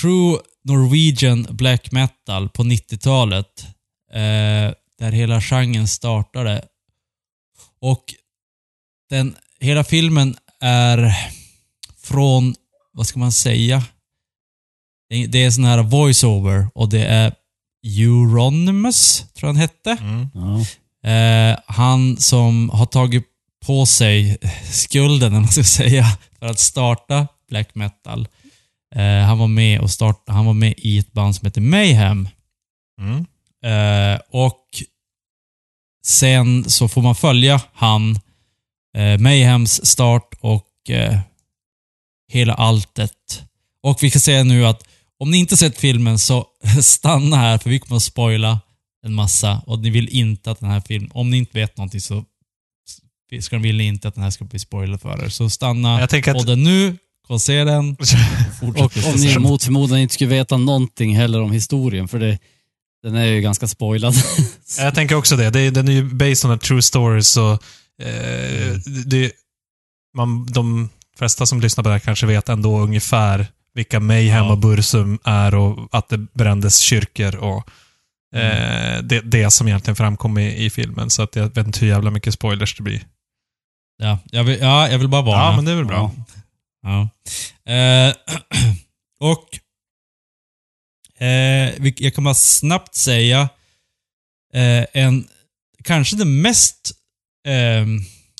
[0.00, 3.66] True Norwegian Black Metal på 90-talet.
[4.12, 6.64] Eh, där hela genren startade.
[7.80, 8.04] Och
[9.10, 11.16] den, hela filmen är
[12.02, 12.54] från,
[12.92, 13.82] vad ska man säga?
[15.26, 17.34] Det- är sån här voice-over och det är
[17.86, 19.90] Euronymous, tror jag han hette.
[20.00, 20.28] Mm.
[20.34, 20.60] Ja.
[21.10, 23.24] Eh, han som har tagit
[23.66, 24.38] på sig
[24.70, 26.04] skulden, om man ska säga,
[26.38, 28.28] för att starta black metal.
[28.94, 32.28] Eh, han var med och starta, han var med i ett band som heter Mayhem.
[33.00, 33.26] Mm.
[33.64, 34.64] Eh, och
[36.06, 38.18] sen så får man följa han,
[38.96, 41.18] eh, Mayhems start och eh,
[42.32, 43.42] hela alltet.
[43.82, 44.84] Och vi kan säga nu att
[45.18, 46.46] om ni inte sett filmen så
[46.82, 48.60] stanna här för vi kommer att spoila
[49.06, 52.00] en massa och ni vill inte att den här filmen, om ni inte vet någonting
[52.00, 52.24] så
[53.40, 55.28] ska, vill ni inte att den här ska bli spoilad för er.
[55.28, 56.96] Så stanna Jag tänker att- podden nu,
[57.28, 57.90] gå och se den.
[57.90, 62.38] Och Fortsätt om ni mot förmodan inte skulle veta någonting heller om historien, för det,
[63.02, 64.14] den är ju ganska spoilad.
[64.78, 65.50] Jag tänker också det.
[65.50, 67.52] det är, den är ju based on a true story, så
[68.02, 69.32] eh, det,
[70.16, 70.88] man, de
[71.18, 74.52] flesta som lyssnar på det här kanske vet ändå ungefär vilka Mayhem Ja.
[74.52, 77.70] och Bursum är och att det brändes kyrkor och
[78.36, 81.10] eh, det, det som egentligen framkom i, i filmen.
[81.10, 83.06] Så att jag vet inte hur jävla mycket spoilers det blir.
[84.02, 85.44] Ja, jag vill, ja, jag vill bara varna.
[85.44, 86.12] Ja, men det är väl bra.
[86.82, 87.08] Ja.
[87.72, 88.14] Eh,
[89.20, 89.58] och
[91.24, 93.40] eh, jag kan bara snabbt säga
[94.54, 95.28] eh, en,
[95.84, 96.92] kanske det mest
[97.46, 97.86] eh,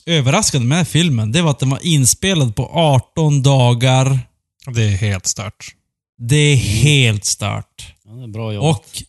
[0.07, 4.18] överraskande med den här filmen, det var att den var inspelad på 18 dagar.
[4.67, 5.75] Det är helt stört.
[6.19, 7.95] Det är helt start.
[8.05, 9.03] Ja, det är bra jobbat.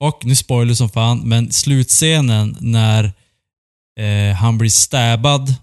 [0.00, 3.12] Och, och nu spoiler som fan, men slutscenen när
[4.00, 5.54] eh, han blir stabbad,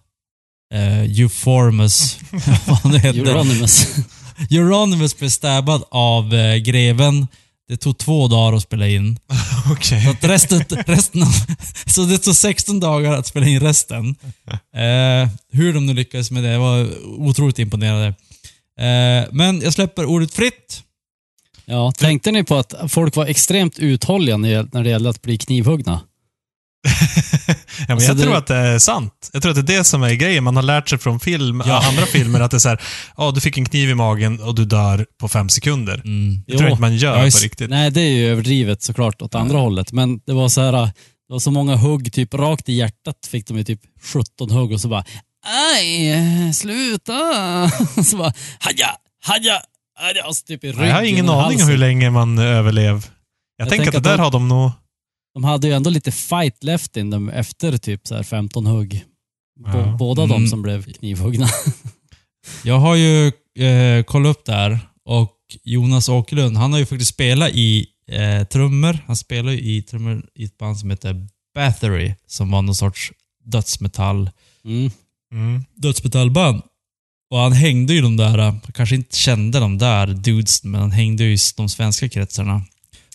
[0.73, 2.19] eh, Euphormus,
[2.65, 3.19] vad han nu heter.
[3.19, 3.95] Euronymous.
[4.51, 7.27] Euronymous blir stabbad av eh, greven
[7.67, 9.19] Det tog två dagar att spela in.
[9.71, 10.03] Okej.
[10.03, 11.33] Så, att resten, resten av,
[11.85, 14.15] så det tog 16 dagar att spela in resten.
[14.75, 18.13] Eh, hur de nu lyckades med det, jag var otroligt imponerade.
[18.79, 20.81] Eh, men jag släpper ordet fritt.
[21.65, 26.01] Ja, tänkte ni på att folk var extremt uthålliga när det gällde att bli knivhuggna?
[27.47, 27.55] ja,
[27.87, 29.29] men Alltså jag det- tror att det är sant.
[29.33, 30.43] Jag tror att det är det som är grejen.
[30.43, 32.81] Man har lärt sig från film, andra filmer att det är så här,
[33.17, 36.01] ja, du fick en kniv i magen och du dör på fem sekunder.
[36.05, 36.43] Mm.
[36.47, 37.69] Det tror jag inte man gör Ja, på riktigt.
[37.69, 39.91] Nej, det är ju överdrivet såklart åt andra hållet.
[39.91, 43.47] Men det var så här, det var så många hugg, typ rakt i hjärtat fick
[43.47, 45.05] de ju typ 17 hugg och så bara
[45.45, 47.13] Aj, sluta!
[48.05, 48.87] så bara haja,
[49.23, 49.61] haja,
[49.99, 50.27] haja.
[50.27, 53.01] Och så typ i ryggen jag har ingen aning om hur länge man överlever.
[53.57, 54.71] Jag, Jag tänker tänker att det att där de- har de nog...
[55.33, 59.03] De hade ju ändå lite fight left in dem efter typ så här 15 hugg.
[59.65, 59.95] Ja.
[59.99, 60.41] Båda Mm.
[60.41, 61.47] de som blev knivhuggna.
[62.63, 63.27] Jag har ju
[63.59, 65.31] eh, kollat upp det här och
[65.63, 68.99] Jonas Åkerlund, han har ju faktiskt spelat i eh, trummor.
[69.07, 73.11] Han spelar ju i trummor i ett band som heter Battery, som var någon sorts
[73.45, 74.29] dödsmetall,
[74.65, 74.91] Mm.
[75.33, 75.65] Mm.
[75.75, 76.61] dödsmetallband.
[77.29, 80.91] Och han hängde ju de där, han kanske inte kände de där dudes, men han
[80.91, 82.61] hängde ju i de svenska kretsarna.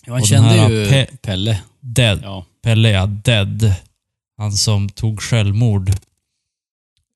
[0.05, 1.61] Ja, han Och kände här ju Pe- Pelle.
[1.79, 2.19] Dead.
[2.23, 2.45] Ja.
[2.63, 3.73] Pelle ja, Dead.
[4.37, 5.89] Han som tog självmord.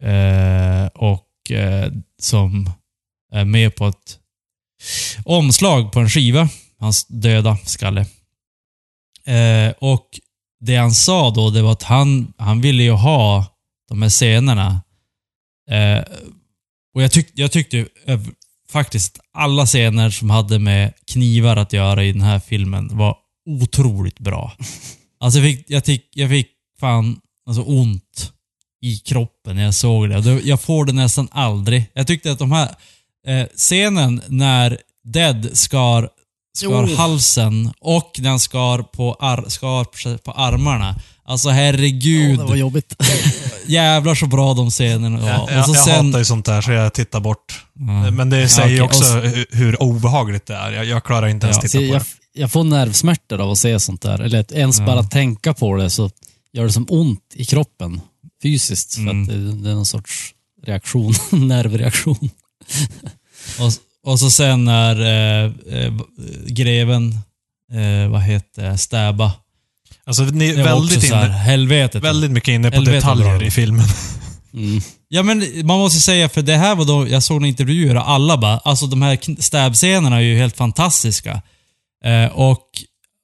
[0.04, 1.92] Eh, och eh,
[2.22, 2.70] som
[3.32, 4.20] är med på ett
[5.26, 6.50] omslag på en skiva.
[6.80, 8.06] Hans döda skalle.
[9.26, 10.20] Eh, och
[10.60, 13.46] det han sa då, det var att han, han ville ju ha
[13.90, 14.82] de här scenerna.
[15.72, 16.04] Eh,
[16.96, 18.20] och jag, tyck, jag tyckte eh,
[18.72, 23.18] faktiskt alla scener som hade med knivar att göra i den här filmen var
[23.50, 24.54] otroligt bra.
[25.20, 26.48] Alltså jag fick, jag fick, jag fick
[26.80, 28.32] fan alltså ont
[28.82, 30.22] i kroppen när jag såg det.
[30.22, 31.86] Det- Jag får det nästan aldrig.
[31.94, 32.76] Jag tyckte att de här
[33.28, 36.10] eh, scenen när Dead skar,
[36.58, 36.96] skar Oh.
[36.96, 40.96] halsen och när han skar på, ar, skar på armarna.
[41.28, 42.40] Alltså herregud.
[42.40, 42.96] det var jobbigt.
[43.68, 45.30] Jävlar så bra de scenerna var.
[45.30, 47.66] Jag, och så jag sen, hatar ju sånt där, så jag tittar bort.
[47.74, 48.12] Ja.
[48.12, 48.98] Men det säger ju okej.
[48.98, 49.24] också Och
[49.58, 50.72] hur, obehagligt det är.
[50.72, 52.08] Jag, jag klarar inte ens Ja, titta Så på jag, det.
[52.42, 54.20] jag får nervsmärtor av att se sånt där.
[54.22, 54.86] Eller att ens Ja.
[54.86, 56.10] bara tänka på det så
[56.54, 58.02] gör det som ont i kroppen.
[58.44, 58.96] Fysiskt.
[58.96, 59.22] För Mm.
[59.22, 60.32] att det, det är någon sorts
[60.66, 61.14] reaktion.
[61.32, 62.30] nervreaktion.
[63.60, 63.72] Och,
[64.12, 65.94] och så sen när eh, eh,
[66.48, 67.18] greven,
[67.74, 69.32] eh, vad heter det, stäba.
[70.08, 72.04] Alltså, ni är väldigt, så här, inne, helvetet.
[72.04, 73.86] väldigt mycket inne på detaljer i filmen.
[74.54, 74.82] Mm.
[75.08, 78.10] Ja men man måste säga, för det här var då, jag såg en intervjuer och
[78.10, 81.42] alla bara, alltså de här stäbscenerna är ju helt fantastiska.
[82.06, 82.64] Eh, och,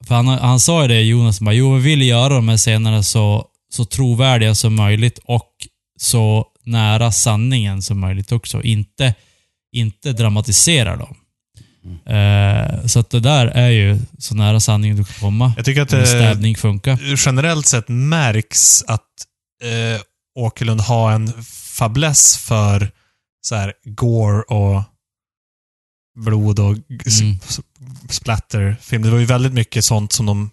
[0.07, 3.03] för han, han sa ju det, Jonas, bara, jo vi vill göra de här scenerna
[3.03, 5.51] så, så trovärdiga som möjligt och
[5.99, 8.63] så nära sanningen som möjligt också.
[8.63, 9.13] Inte,
[9.71, 11.15] inte dramatisera dem.
[12.05, 15.53] Eh, så att det där är ju så nära sanningen du kan komma.
[15.55, 16.99] Jag tycker att det stäbning funkar.
[17.25, 19.01] generellt sett märks att
[19.63, 20.01] eh,
[20.39, 21.43] Åkerlund har en
[21.77, 22.91] fäbless för
[23.41, 24.84] så här gore och
[26.19, 26.71] blod och
[27.21, 27.39] Mm.
[28.09, 29.01] splatterfilm.
[29.03, 30.49] Det var ju väldigt mycket sånt som de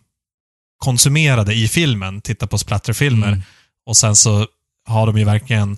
[0.85, 2.21] konsumerade i filmen.
[2.21, 3.29] Titta på splatterfilmer.
[3.29, 3.43] Mm.
[3.87, 4.47] Och sen så
[4.89, 5.77] har de ju verkligen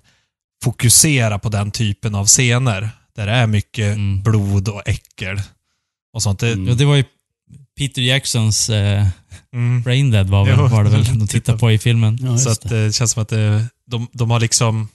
[0.64, 2.90] fokuserat på den typen av scener.
[3.14, 4.22] Där det är mycket Mm.
[4.22, 5.42] blod och äckel.
[6.12, 6.38] Och sånt.
[6.40, 6.68] Det, Mm.
[6.68, 7.04] Ja, det var ju
[7.78, 9.06] Peter Jacksons eh,
[9.52, 9.82] mm.
[9.82, 12.18] Brain Dead var, väl, Jo, var det väl de titta tittade på i filmen.
[12.20, 12.84] Ja, Så att det.
[12.86, 14.88] det känns som att det, de, de har liksom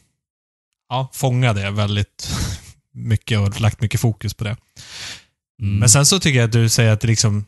[0.89, 2.29] ja, fångat det väldigt
[2.93, 4.57] mycket och lagt mycket fokus på det.
[5.61, 5.77] Mm.
[5.79, 7.45] Men sen så tycker jag att du säger att det liksom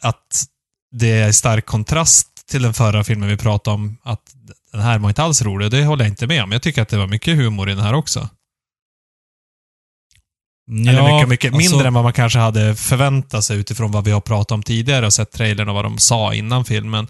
[0.00, 0.44] att
[0.90, 3.96] det är stark kontrast till den förra filmen vi pratade om.
[4.02, 4.34] Att
[4.72, 6.52] den här var inte alls rolig det håller jag inte med om.
[6.52, 8.28] Jag tycker att det var mycket humor i den här också.
[10.70, 14.10] Eller mycket, mycket alltså, mindre än vad man kanske hade förväntat sig utifrån vad vi
[14.10, 17.06] har pratat om tidigare och sett trailern och vad de sa innan filmen.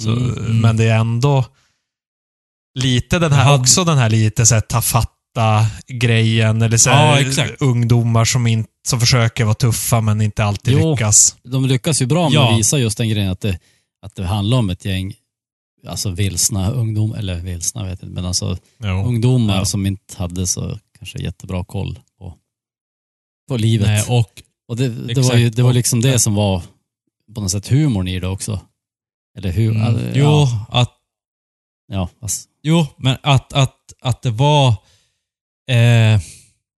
[0.00, 0.60] Så, Mm, mm.
[0.60, 1.44] Men det är ändå
[2.78, 6.94] lite den här, hade- också den här lite så här tafatta grejen eller så Ja,
[6.96, 7.62] här, exakt.
[7.62, 10.90] ungdomar som, inte, som försöker vara tuffa men inte alltid Jo.
[10.92, 11.36] lyckas.
[11.42, 12.52] De lyckas ju bra med Ja.
[12.52, 13.58] att visa just den grejen att det,
[14.06, 15.14] att det handlar om ett gäng
[15.88, 18.88] alltså vilsna ungdom eller vilsna vet jag inte, men alltså Jo.
[19.06, 19.64] ungdomar Ja.
[19.64, 21.98] som inte hade så kanske jättebra koll
[23.48, 23.86] på, livet.
[23.88, 25.28] Nej, och och det, det, exakt.
[25.28, 26.62] var ju, det var Och- liksom det som var
[27.34, 28.60] på något sätt humorn i det också.
[29.38, 29.70] Eller hur?
[29.76, 30.92] mm, ja, jo, att,
[31.92, 34.68] Ja, alltså, jo, men att, att, att det var,
[35.70, 36.20] eh,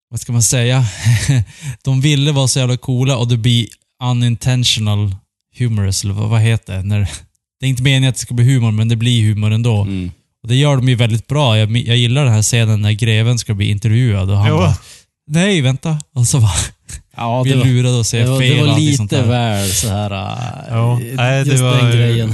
[0.09, 0.85] vad ska man säga,
[1.83, 3.67] de ville vara så jävla coola och det blir
[4.03, 5.15] unintentional
[5.57, 6.83] humorous, eller vad, vad heter det?
[6.83, 6.99] När,
[7.59, 9.81] det är inte meningen att det ska bli humor, men det blir humor ändå.
[9.81, 10.11] mm.
[10.43, 11.57] Och det gör de ju väldigt bra.
[11.57, 14.57] Jag, jag gillar den här scenen när greven ska bli intervjuad och han Jo.
[14.57, 14.75] bara
[15.27, 15.99] Nej, vänta.
[16.13, 16.51] Och så bara...
[17.15, 19.69] Ja, det var, lurad att se det var, fel det och var sånt lite väl
[19.71, 20.11] så här...
[20.11, 22.33] äh, Ja, nej, det just var den grejen.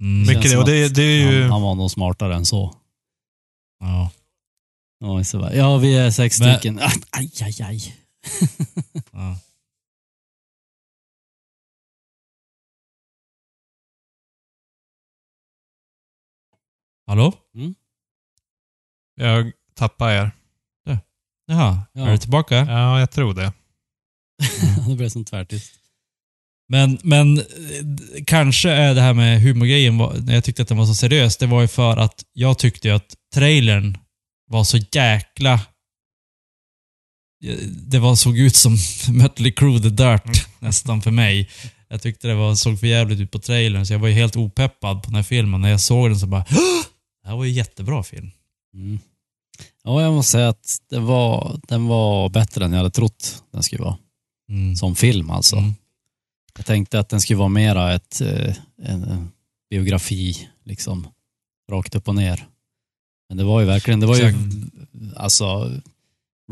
[0.00, 0.26] Mm.
[0.26, 0.56] Mycket det.
[0.58, 1.42] Och det, det är ju...
[1.42, 2.74] Han, han var nog smartare än så.
[3.80, 4.10] Ja.
[5.52, 6.78] Ja, vi är sex Men- stycken.
[6.78, 7.94] Ah, Aj, aj, aj.
[9.12, 9.36] Ja.
[17.06, 17.32] Hallå?
[19.14, 20.30] Jag tappar er.
[21.46, 22.06] Jaha, Ja.
[22.06, 22.54] är du tillbaka?
[22.56, 23.52] Ja, jag tror det.
[24.88, 25.72] det blev som tvärtyst.
[26.68, 27.44] Men, men eh,
[28.26, 31.46] kanske är det här med humorgrejen, när jag tyckte att den var så seriös, det
[31.46, 33.98] var ju för att jag tyckte att trailern
[34.50, 35.52] var så jäkla...
[37.44, 38.76] eh, Det var, såg ut som
[39.08, 41.50] Mötley Crüe The Dirt, nästan för mig.
[41.88, 44.36] Jag tyckte det var, såg för jävligt ut på trailern, så jag var ju helt
[44.36, 45.60] opeppad på den här filmen.
[45.60, 46.56] När jag såg den så bara "Åh!
[47.22, 48.30] Det här var ju jättebra film.
[48.74, 48.98] Mm.
[49.84, 53.62] Ja, jag måste säga att den var, den var bättre än jag hade trott den
[53.62, 53.98] skulle vara.
[54.48, 54.76] Mm.
[54.76, 55.56] Som film alltså.
[55.56, 55.74] Mm.
[56.56, 59.30] Jag tänkte att den skulle vara mera ett, eh, en,
[59.70, 61.06] biografi, liksom.
[61.70, 62.46] Rakt upp och ner.
[63.28, 65.16] Men det var ju verkligen, det var ju, Exakt.
[65.16, 65.72] alltså,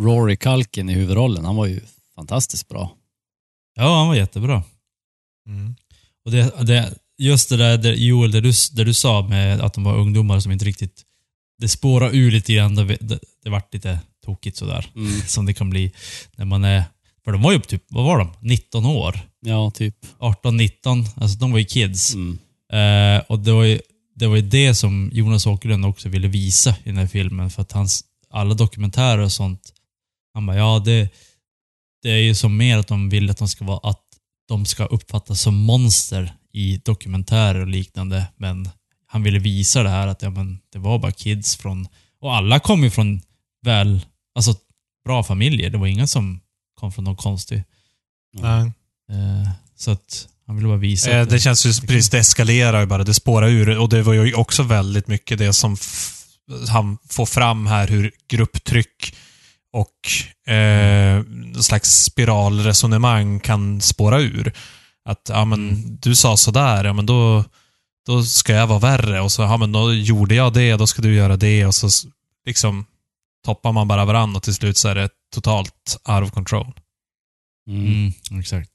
[0.00, 1.80] Rory Culkin i huvudrollen, han var ju
[2.14, 2.96] fantastiskt bra.
[3.74, 4.62] Ja, han var jättebra.
[5.46, 5.74] Mm.
[6.24, 9.74] Och det, det, just det där, det, Joel, det du, det du sa med att
[9.74, 11.03] de var ungdomar som inte riktigt...
[11.62, 12.74] Det spårar ur lite grann.
[12.74, 14.90] Det, det, det vart lite tokigt sådär.
[14.96, 15.20] Mm.
[15.26, 15.92] Som det kan bli
[16.36, 16.84] när man är...
[17.24, 18.32] För de var ju typ, vad var de?
[18.40, 19.20] 19 år?
[19.40, 19.96] Ja, typ.
[20.18, 21.04] 18, 19.
[21.16, 22.14] Alltså de var ju kids.
[22.14, 22.38] Mm.
[22.72, 23.80] Eh, och det var, ju,
[24.14, 27.50] det var ju det som Jonas Åkerlund också ville visa i den här filmen.
[27.50, 29.72] För att hans, alla dokumentärer och sånt,
[30.34, 31.08] han bara, ja det,
[32.02, 34.04] det är ju som mer att de vill att de ska vara, att
[34.48, 38.26] de ska uppfattas som monster i dokumentärer och liknande.
[38.36, 38.68] Men
[39.12, 41.88] han ville visa det här att ja, men, det var bara kids från,
[42.20, 43.20] och alla kom ju från
[43.64, 44.54] väl, alltså
[45.04, 45.70] bra familjer.
[45.70, 46.40] Det var inga som
[46.80, 47.62] kom från någon konstig.
[48.34, 48.62] Nej.
[49.10, 52.80] Eh, så att han ville bara visa Eh, att det känns ju precis, det eskalerar
[52.80, 53.04] ju bara.
[53.04, 53.78] Det spårar ur.
[53.78, 55.76] Och det var ju också väldigt mycket det som
[56.68, 59.14] han får fram här, hur grupptryck
[59.72, 61.22] och eh,
[61.60, 64.52] slags spiralresonemang kan spåra ur.
[65.04, 65.98] Att, ja men, Mm.
[66.02, 67.44] du sa sådär, ja men då,
[68.07, 69.20] då ska jag vara värre.
[69.20, 71.66] Och så, ja men då gjorde jag det, då ska du göra det.
[71.66, 71.88] Och så
[72.46, 72.84] liksom
[73.44, 76.72] toppar man bara varandra och till slut så är det totalt out of control.
[77.68, 77.86] Mm.
[78.30, 78.70] Mm, exakt.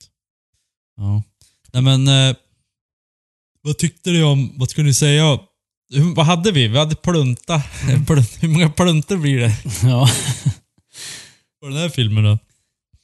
[0.97, 1.23] Ja.
[1.73, 2.35] Nej men, eh,
[3.61, 5.39] vad tyckte du om, vad skulle ni säga?
[5.93, 6.67] Hur, vad hade vi?
[6.67, 7.61] Vi hade plunta.
[8.07, 9.53] Plunt, hur många pluntor blir det
[9.87, 10.09] Ja.
[11.61, 12.37] på den här filmen då?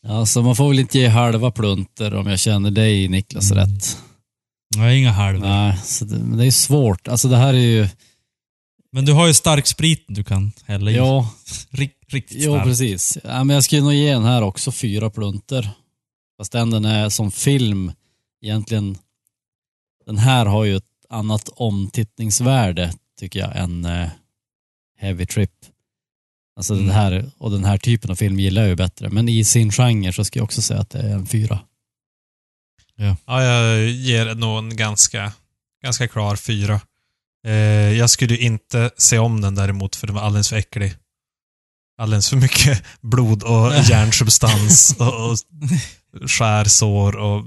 [0.08, 3.66] Alltså man får väl inte ge halva plunter om jag känner dig Niklas Mm.
[3.66, 3.98] rätt.
[4.78, 5.48] Nej, inga halvor.
[5.48, 7.08] Nej, så det, men det är svårt.
[7.08, 7.88] Alltså det här är ju,
[8.92, 10.96] Men du har ju stark sprit du kan hälla i.
[10.96, 11.30] ja,
[11.70, 12.64] Rikt, riktigt stark.
[12.64, 13.18] precis.
[13.24, 15.70] Ja, men jag skulle nog ge den här också fyra plunter.
[16.38, 17.92] Fast den, den är som film
[18.42, 18.98] egentligen,
[20.06, 24.10] den här har ju ett annat omtittningsvärde tycker jag än eh,
[25.00, 25.52] Heavy Trip.
[26.56, 26.86] Alltså Mm.
[26.86, 29.10] den här, och den här typen av film gillar jag ju bättre.
[29.10, 31.60] Men i sin genre så ska jag också säga att det är en fyra.
[32.96, 35.34] Ja, jag ger nog en ganska,
[35.84, 36.82] ganska klar fyra.
[37.48, 37.54] Eh,
[37.98, 40.96] jag skulle inte se om den däremot, för den var alldeles för äcklig.
[41.98, 45.38] Alldeles för mycket blod och järnsubstans och, och
[46.30, 47.46] skärsår och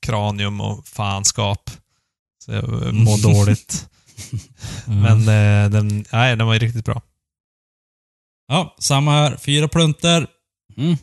[0.00, 1.70] kranium och fanskap.
[2.44, 3.88] Så jag mår dåligt.
[4.84, 7.02] Men eh, den, nej, den var ju riktigt bra.
[8.48, 9.36] Ja, samma här.
[9.36, 10.26] Fyra plunter.
[10.76, 10.96] Mm.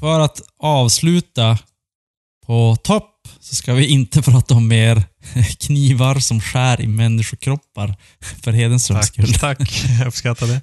[0.00, 1.58] För att avsluta
[2.46, 5.02] på topp så ska vi inte prata om mer
[5.58, 7.94] knivar som skär i människokroppar
[8.42, 9.34] för Hedenströms Tack, skull.
[9.34, 9.84] tack.
[9.98, 10.60] Jag uppskattar det.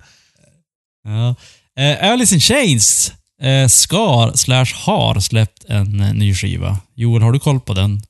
[1.03, 1.35] Ja.
[1.83, 6.77] Eh, Alice in Chains eh, skar slash har släppt en eh, ny skiva.
[6.95, 8.01] Joel, har du koll på den?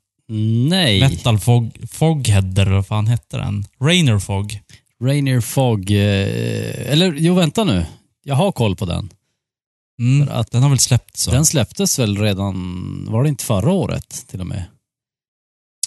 [0.69, 0.99] Nej.
[0.99, 3.65] Metal Fog, Fogheader, eller vad fan hette den?
[3.81, 4.59] Rainer Fog.
[5.03, 7.85] Rainier Fog, eh, eller jo vänta nu.
[8.23, 9.09] Jag har koll på den.
[9.99, 11.31] Mm, För att- den har väl släppts så.
[11.31, 14.63] Den släpptes väl redan, var det inte förra året till och med?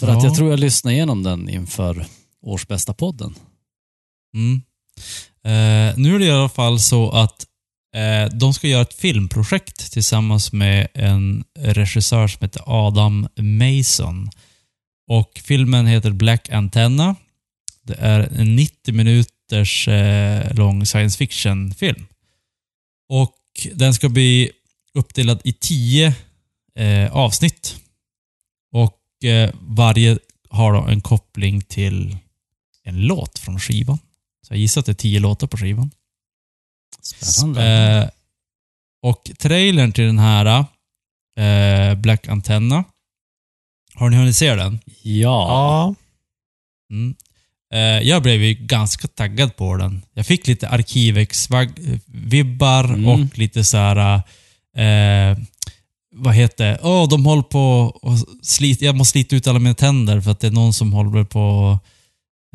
[0.01, 0.17] För Ja.
[0.19, 2.07] att jag tror jag lyssnade igenom den inför
[2.43, 3.35] årsbästa podden.
[4.35, 4.63] Mm.
[5.45, 7.47] Eh, nu är det i alla fall så att
[7.97, 14.31] eh, de ska göra ett filmprojekt tillsammans med en regissör som heter Adam Mason.
[15.09, 17.17] Och filmen heter Black Antenna.
[17.83, 22.07] Det är en 90 minuters eh, lång science fiction-film.
[23.09, 23.35] Och
[23.73, 24.51] den ska bli
[24.95, 26.15] uppdelad i 10
[26.75, 27.77] eh, avsnitt.
[28.73, 30.19] Och eh, varje
[30.51, 32.17] har då en koppling till
[32.83, 33.99] en låt från skivan.
[34.47, 35.91] Så jag gissar att det är tio låtar på skivan.
[37.03, 37.67] Spännande.
[37.67, 38.09] Eh,
[39.03, 40.65] och trailern till den här
[41.37, 42.85] eh, Black Antenna.
[43.95, 44.81] Har ni hunnit se den?
[45.03, 45.49] ja.
[45.49, 45.95] Ja.
[46.91, 47.15] Mm.
[47.75, 50.03] Eh, jag blev ju ganska taggad på den.
[50.15, 53.09] Jag fick lite Arkivex-vibbar Mm.
[53.09, 54.17] och lite så här.
[54.77, 55.39] Eh,
[56.15, 56.79] vad heter det?
[56.83, 57.63] Åh, de håller på
[58.03, 60.93] och slit, Jag måste slita ut alla mina tänder för att det är någon som
[60.93, 61.79] håller på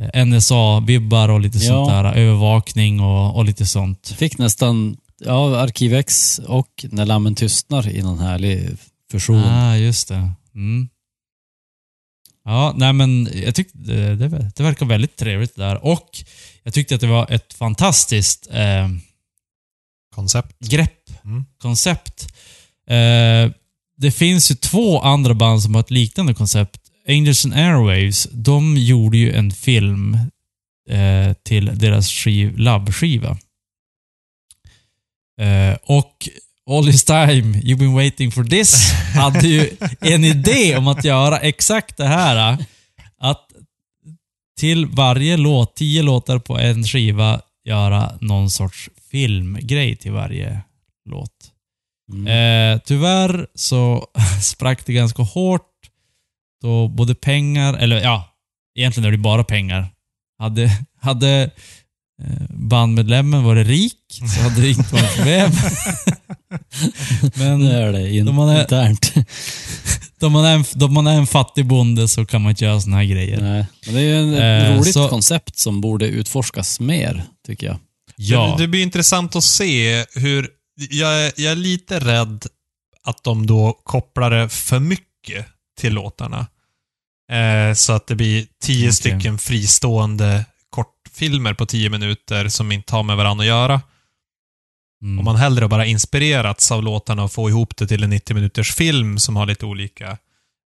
[0.02, 1.64] eh, NSA-vibbar och lite Ja.
[1.64, 2.04] sånt där.
[2.14, 4.14] Övervakning och, och lite sånt.
[4.18, 8.70] Fick nästan, ja, Arkivex och När lammen tystnar i någon härlig
[9.12, 9.44] fusion.
[9.44, 10.30] Ah, just det.
[10.56, 10.90] Mm.
[12.46, 15.86] Ja, nej men jag tyckte det, det, det verkar väldigt trevligt där.
[15.86, 16.10] Och
[16.64, 18.90] jag tyckte att det var ett fantastiskt eh,
[20.16, 20.60] Koncept.
[20.60, 20.92] grepp,
[21.26, 21.46] Mm.
[21.58, 22.34] koncept.
[22.90, 23.52] Eh,
[23.98, 26.82] det finns ju två andra band som har ett liknande koncept.
[27.08, 30.18] Angels and Airwaves, de gjorde ju en film
[30.90, 33.38] eh, till deras skiv, labbskiva.
[35.42, 36.30] Eh, och
[36.70, 41.40] All this time you've been waiting for this hade ju en idé om att göra
[41.40, 42.58] exakt det här.
[43.18, 43.48] Att
[44.60, 50.62] till varje låt, tio låtar på en skiva, göra någon sorts filmgrej till varje
[51.10, 51.32] låt.
[52.12, 52.28] Mm.
[52.28, 54.08] Eh, tyvärr så
[54.42, 55.72] sprack det ganska hårt
[56.62, 58.30] då både pengar, eller ja,
[58.76, 59.88] egentligen är det bara pengar.
[60.40, 60.70] Hade,
[61.02, 61.52] hade
[62.24, 63.98] eh, bandmedlemmen varit rik
[64.36, 65.52] så hade det inte varit problem.
[67.36, 69.14] Men Nu är det in, de hade- internt.
[70.20, 72.82] då man, är en, då man är en fattig bonde så kan man inte göra
[72.82, 73.42] såna här grejer.
[73.42, 73.66] Nej.
[73.86, 77.68] Men det är ju en, ett Eh, roligt så- koncept som borde utforskas mer, tycker
[77.68, 77.78] jag.
[78.16, 78.56] Ja.
[78.58, 80.48] Det, det blir intressant att se hur...
[80.90, 82.46] Jag, är- jag är lite rädd
[83.04, 85.46] att de då kopplar det för mycket
[85.80, 86.48] till låtarna.
[87.32, 88.94] Eh, så att det blir tio Okej.
[88.94, 90.46] stycken fristående
[91.16, 93.82] kortfilmer på tio minuter som inte har med varandra att göra.
[95.04, 95.20] Mm.
[95.20, 98.74] Om man hellre bara inspirerats av låtarna och få ihop det till en 90 minuters
[98.76, 100.18] film som har lite olika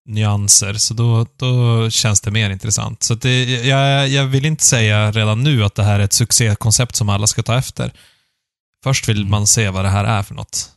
[0.10, 3.04] nyanser, så då, då känns det mer intressant.
[3.04, 6.96] Så det, jag, jag vill inte säga redan nu att det här är ett succékoncept
[6.96, 7.92] som alla ska ta efter.
[8.84, 9.30] Först vill Mm.
[9.32, 10.72] man se vad det här är för något.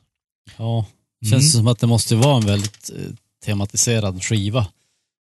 [0.58, 0.84] Ja,
[1.24, 1.30] Mm.
[1.32, 3.12] känns som att det måste vara en väldigt eh,
[3.44, 4.66] tematiserad skiva.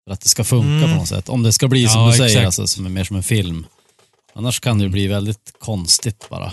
[0.07, 0.91] För att det ska funka Mm.
[0.91, 1.29] på något sätt.
[1.29, 2.47] Om det ska bli som Ja, du säger, exakt.
[2.47, 3.67] alltså, som är mer som en film.
[4.35, 6.53] Annars kan det ju bli väldigt konstigt bara.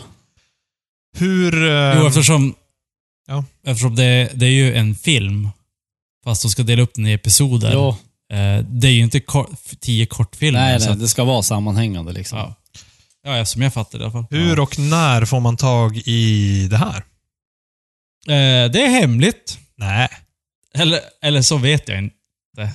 [1.17, 1.63] Hur...
[1.69, 2.55] eh, Jo, eftersom,
[3.27, 3.45] Ja.
[3.65, 5.49] eftersom det, det är ju en film,
[6.23, 7.71] fast de ska dela upp den i episoder.
[7.71, 7.97] Ja,
[8.34, 10.59] Eh, det är ju inte kor- tio kortfilmer.
[10.59, 12.38] nej, så nej, att- det ska vara sammanhängande liksom.
[12.38, 12.55] ja.
[13.38, 14.25] ja, som jag fattar det i alla fall.
[14.30, 16.95] hur och när får man tag i det här?
[18.27, 19.59] Eh, det är hemligt.
[19.77, 20.07] Nej,
[20.73, 22.73] Eller, eller så vet jag inte.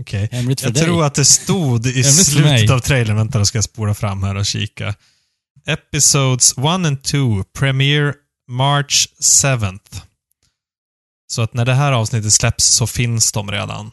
[0.00, 0.28] Okej.
[0.32, 0.82] Hemligt för Jag dig.
[0.84, 2.58] tror att det stod i Hemligt för mig.
[2.58, 4.94] slutet av trailern, vänta då ska jag spola fram här och kika.
[5.66, 8.14] Episodes 1 and 2, premiere
[8.50, 10.00] March 7th.
[11.32, 13.90] Så att när det här avsnittet släpps så finns de redan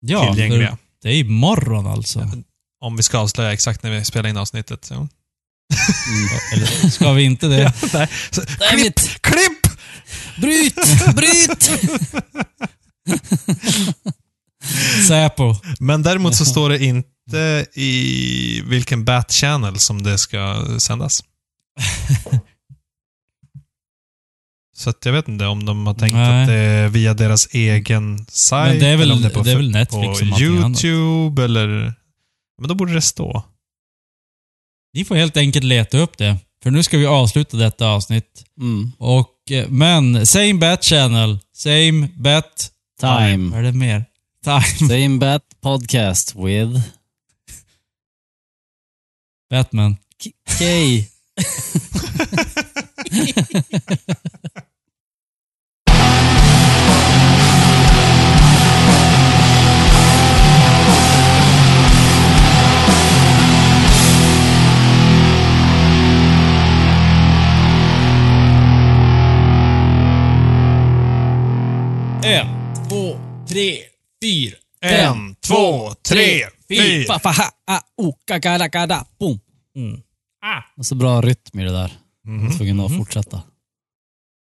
[0.00, 0.68] Ja, tillgängliga.
[0.68, 2.30] för det är imorgon alltså.
[2.80, 4.88] Om vi ska avslöja exakt när vi spelar in avsnittet.
[4.90, 4.96] Ja.
[4.96, 5.08] Mm.
[6.52, 7.72] Eller ska vi inte det?
[7.92, 8.08] Nej.
[8.30, 8.98] Så, klipp!
[9.20, 9.62] Klipp!
[10.40, 10.74] Bryt!
[11.16, 11.70] Bryt!
[15.08, 15.54] Säpo.
[15.80, 21.24] Men däremot så står det inte i vilken bat channel som det ska sändas.
[24.76, 26.42] Så att jag vet inte om de har tänkt Nej.
[26.42, 28.70] att det är via deras egen sajt.
[28.70, 30.84] Men det är väl- eller om det är väl Netflix på som allting annat.
[30.84, 31.94] YouTube eller...
[32.60, 33.42] Men då borde det stå.
[34.94, 36.36] Ni får helt enkelt leta upp det.
[36.62, 38.44] För nu ska vi avsluta detta avsnitt.
[38.60, 38.92] Mm.
[38.98, 41.38] Och, eh, men, same bat channel.
[41.54, 42.70] Same bat...
[43.00, 43.56] Vad Time.
[43.56, 44.04] är det mer?
[44.48, 44.62] Time.
[44.62, 46.80] Same Bat Podcast with
[49.50, 49.98] Batman.
[50.58, 51.04] K.
[72.22, 72.46] En,
[72.88, 73.87] två, tre,
[74.22, 74.56] fyra.
[74.80, 77.04] En, två, tre, fyra.
[77.06, 79.40] Fa, fa, ha, a, o, ka, ka, da, ka, da, boom.
[79.76, 80.00] Mm.
[80.76, 81.92] Och så bra rytm i det där.
[82.24, 82.46] Jag Mhm.
[82.48, 83.42] var tvungen att fortsätta.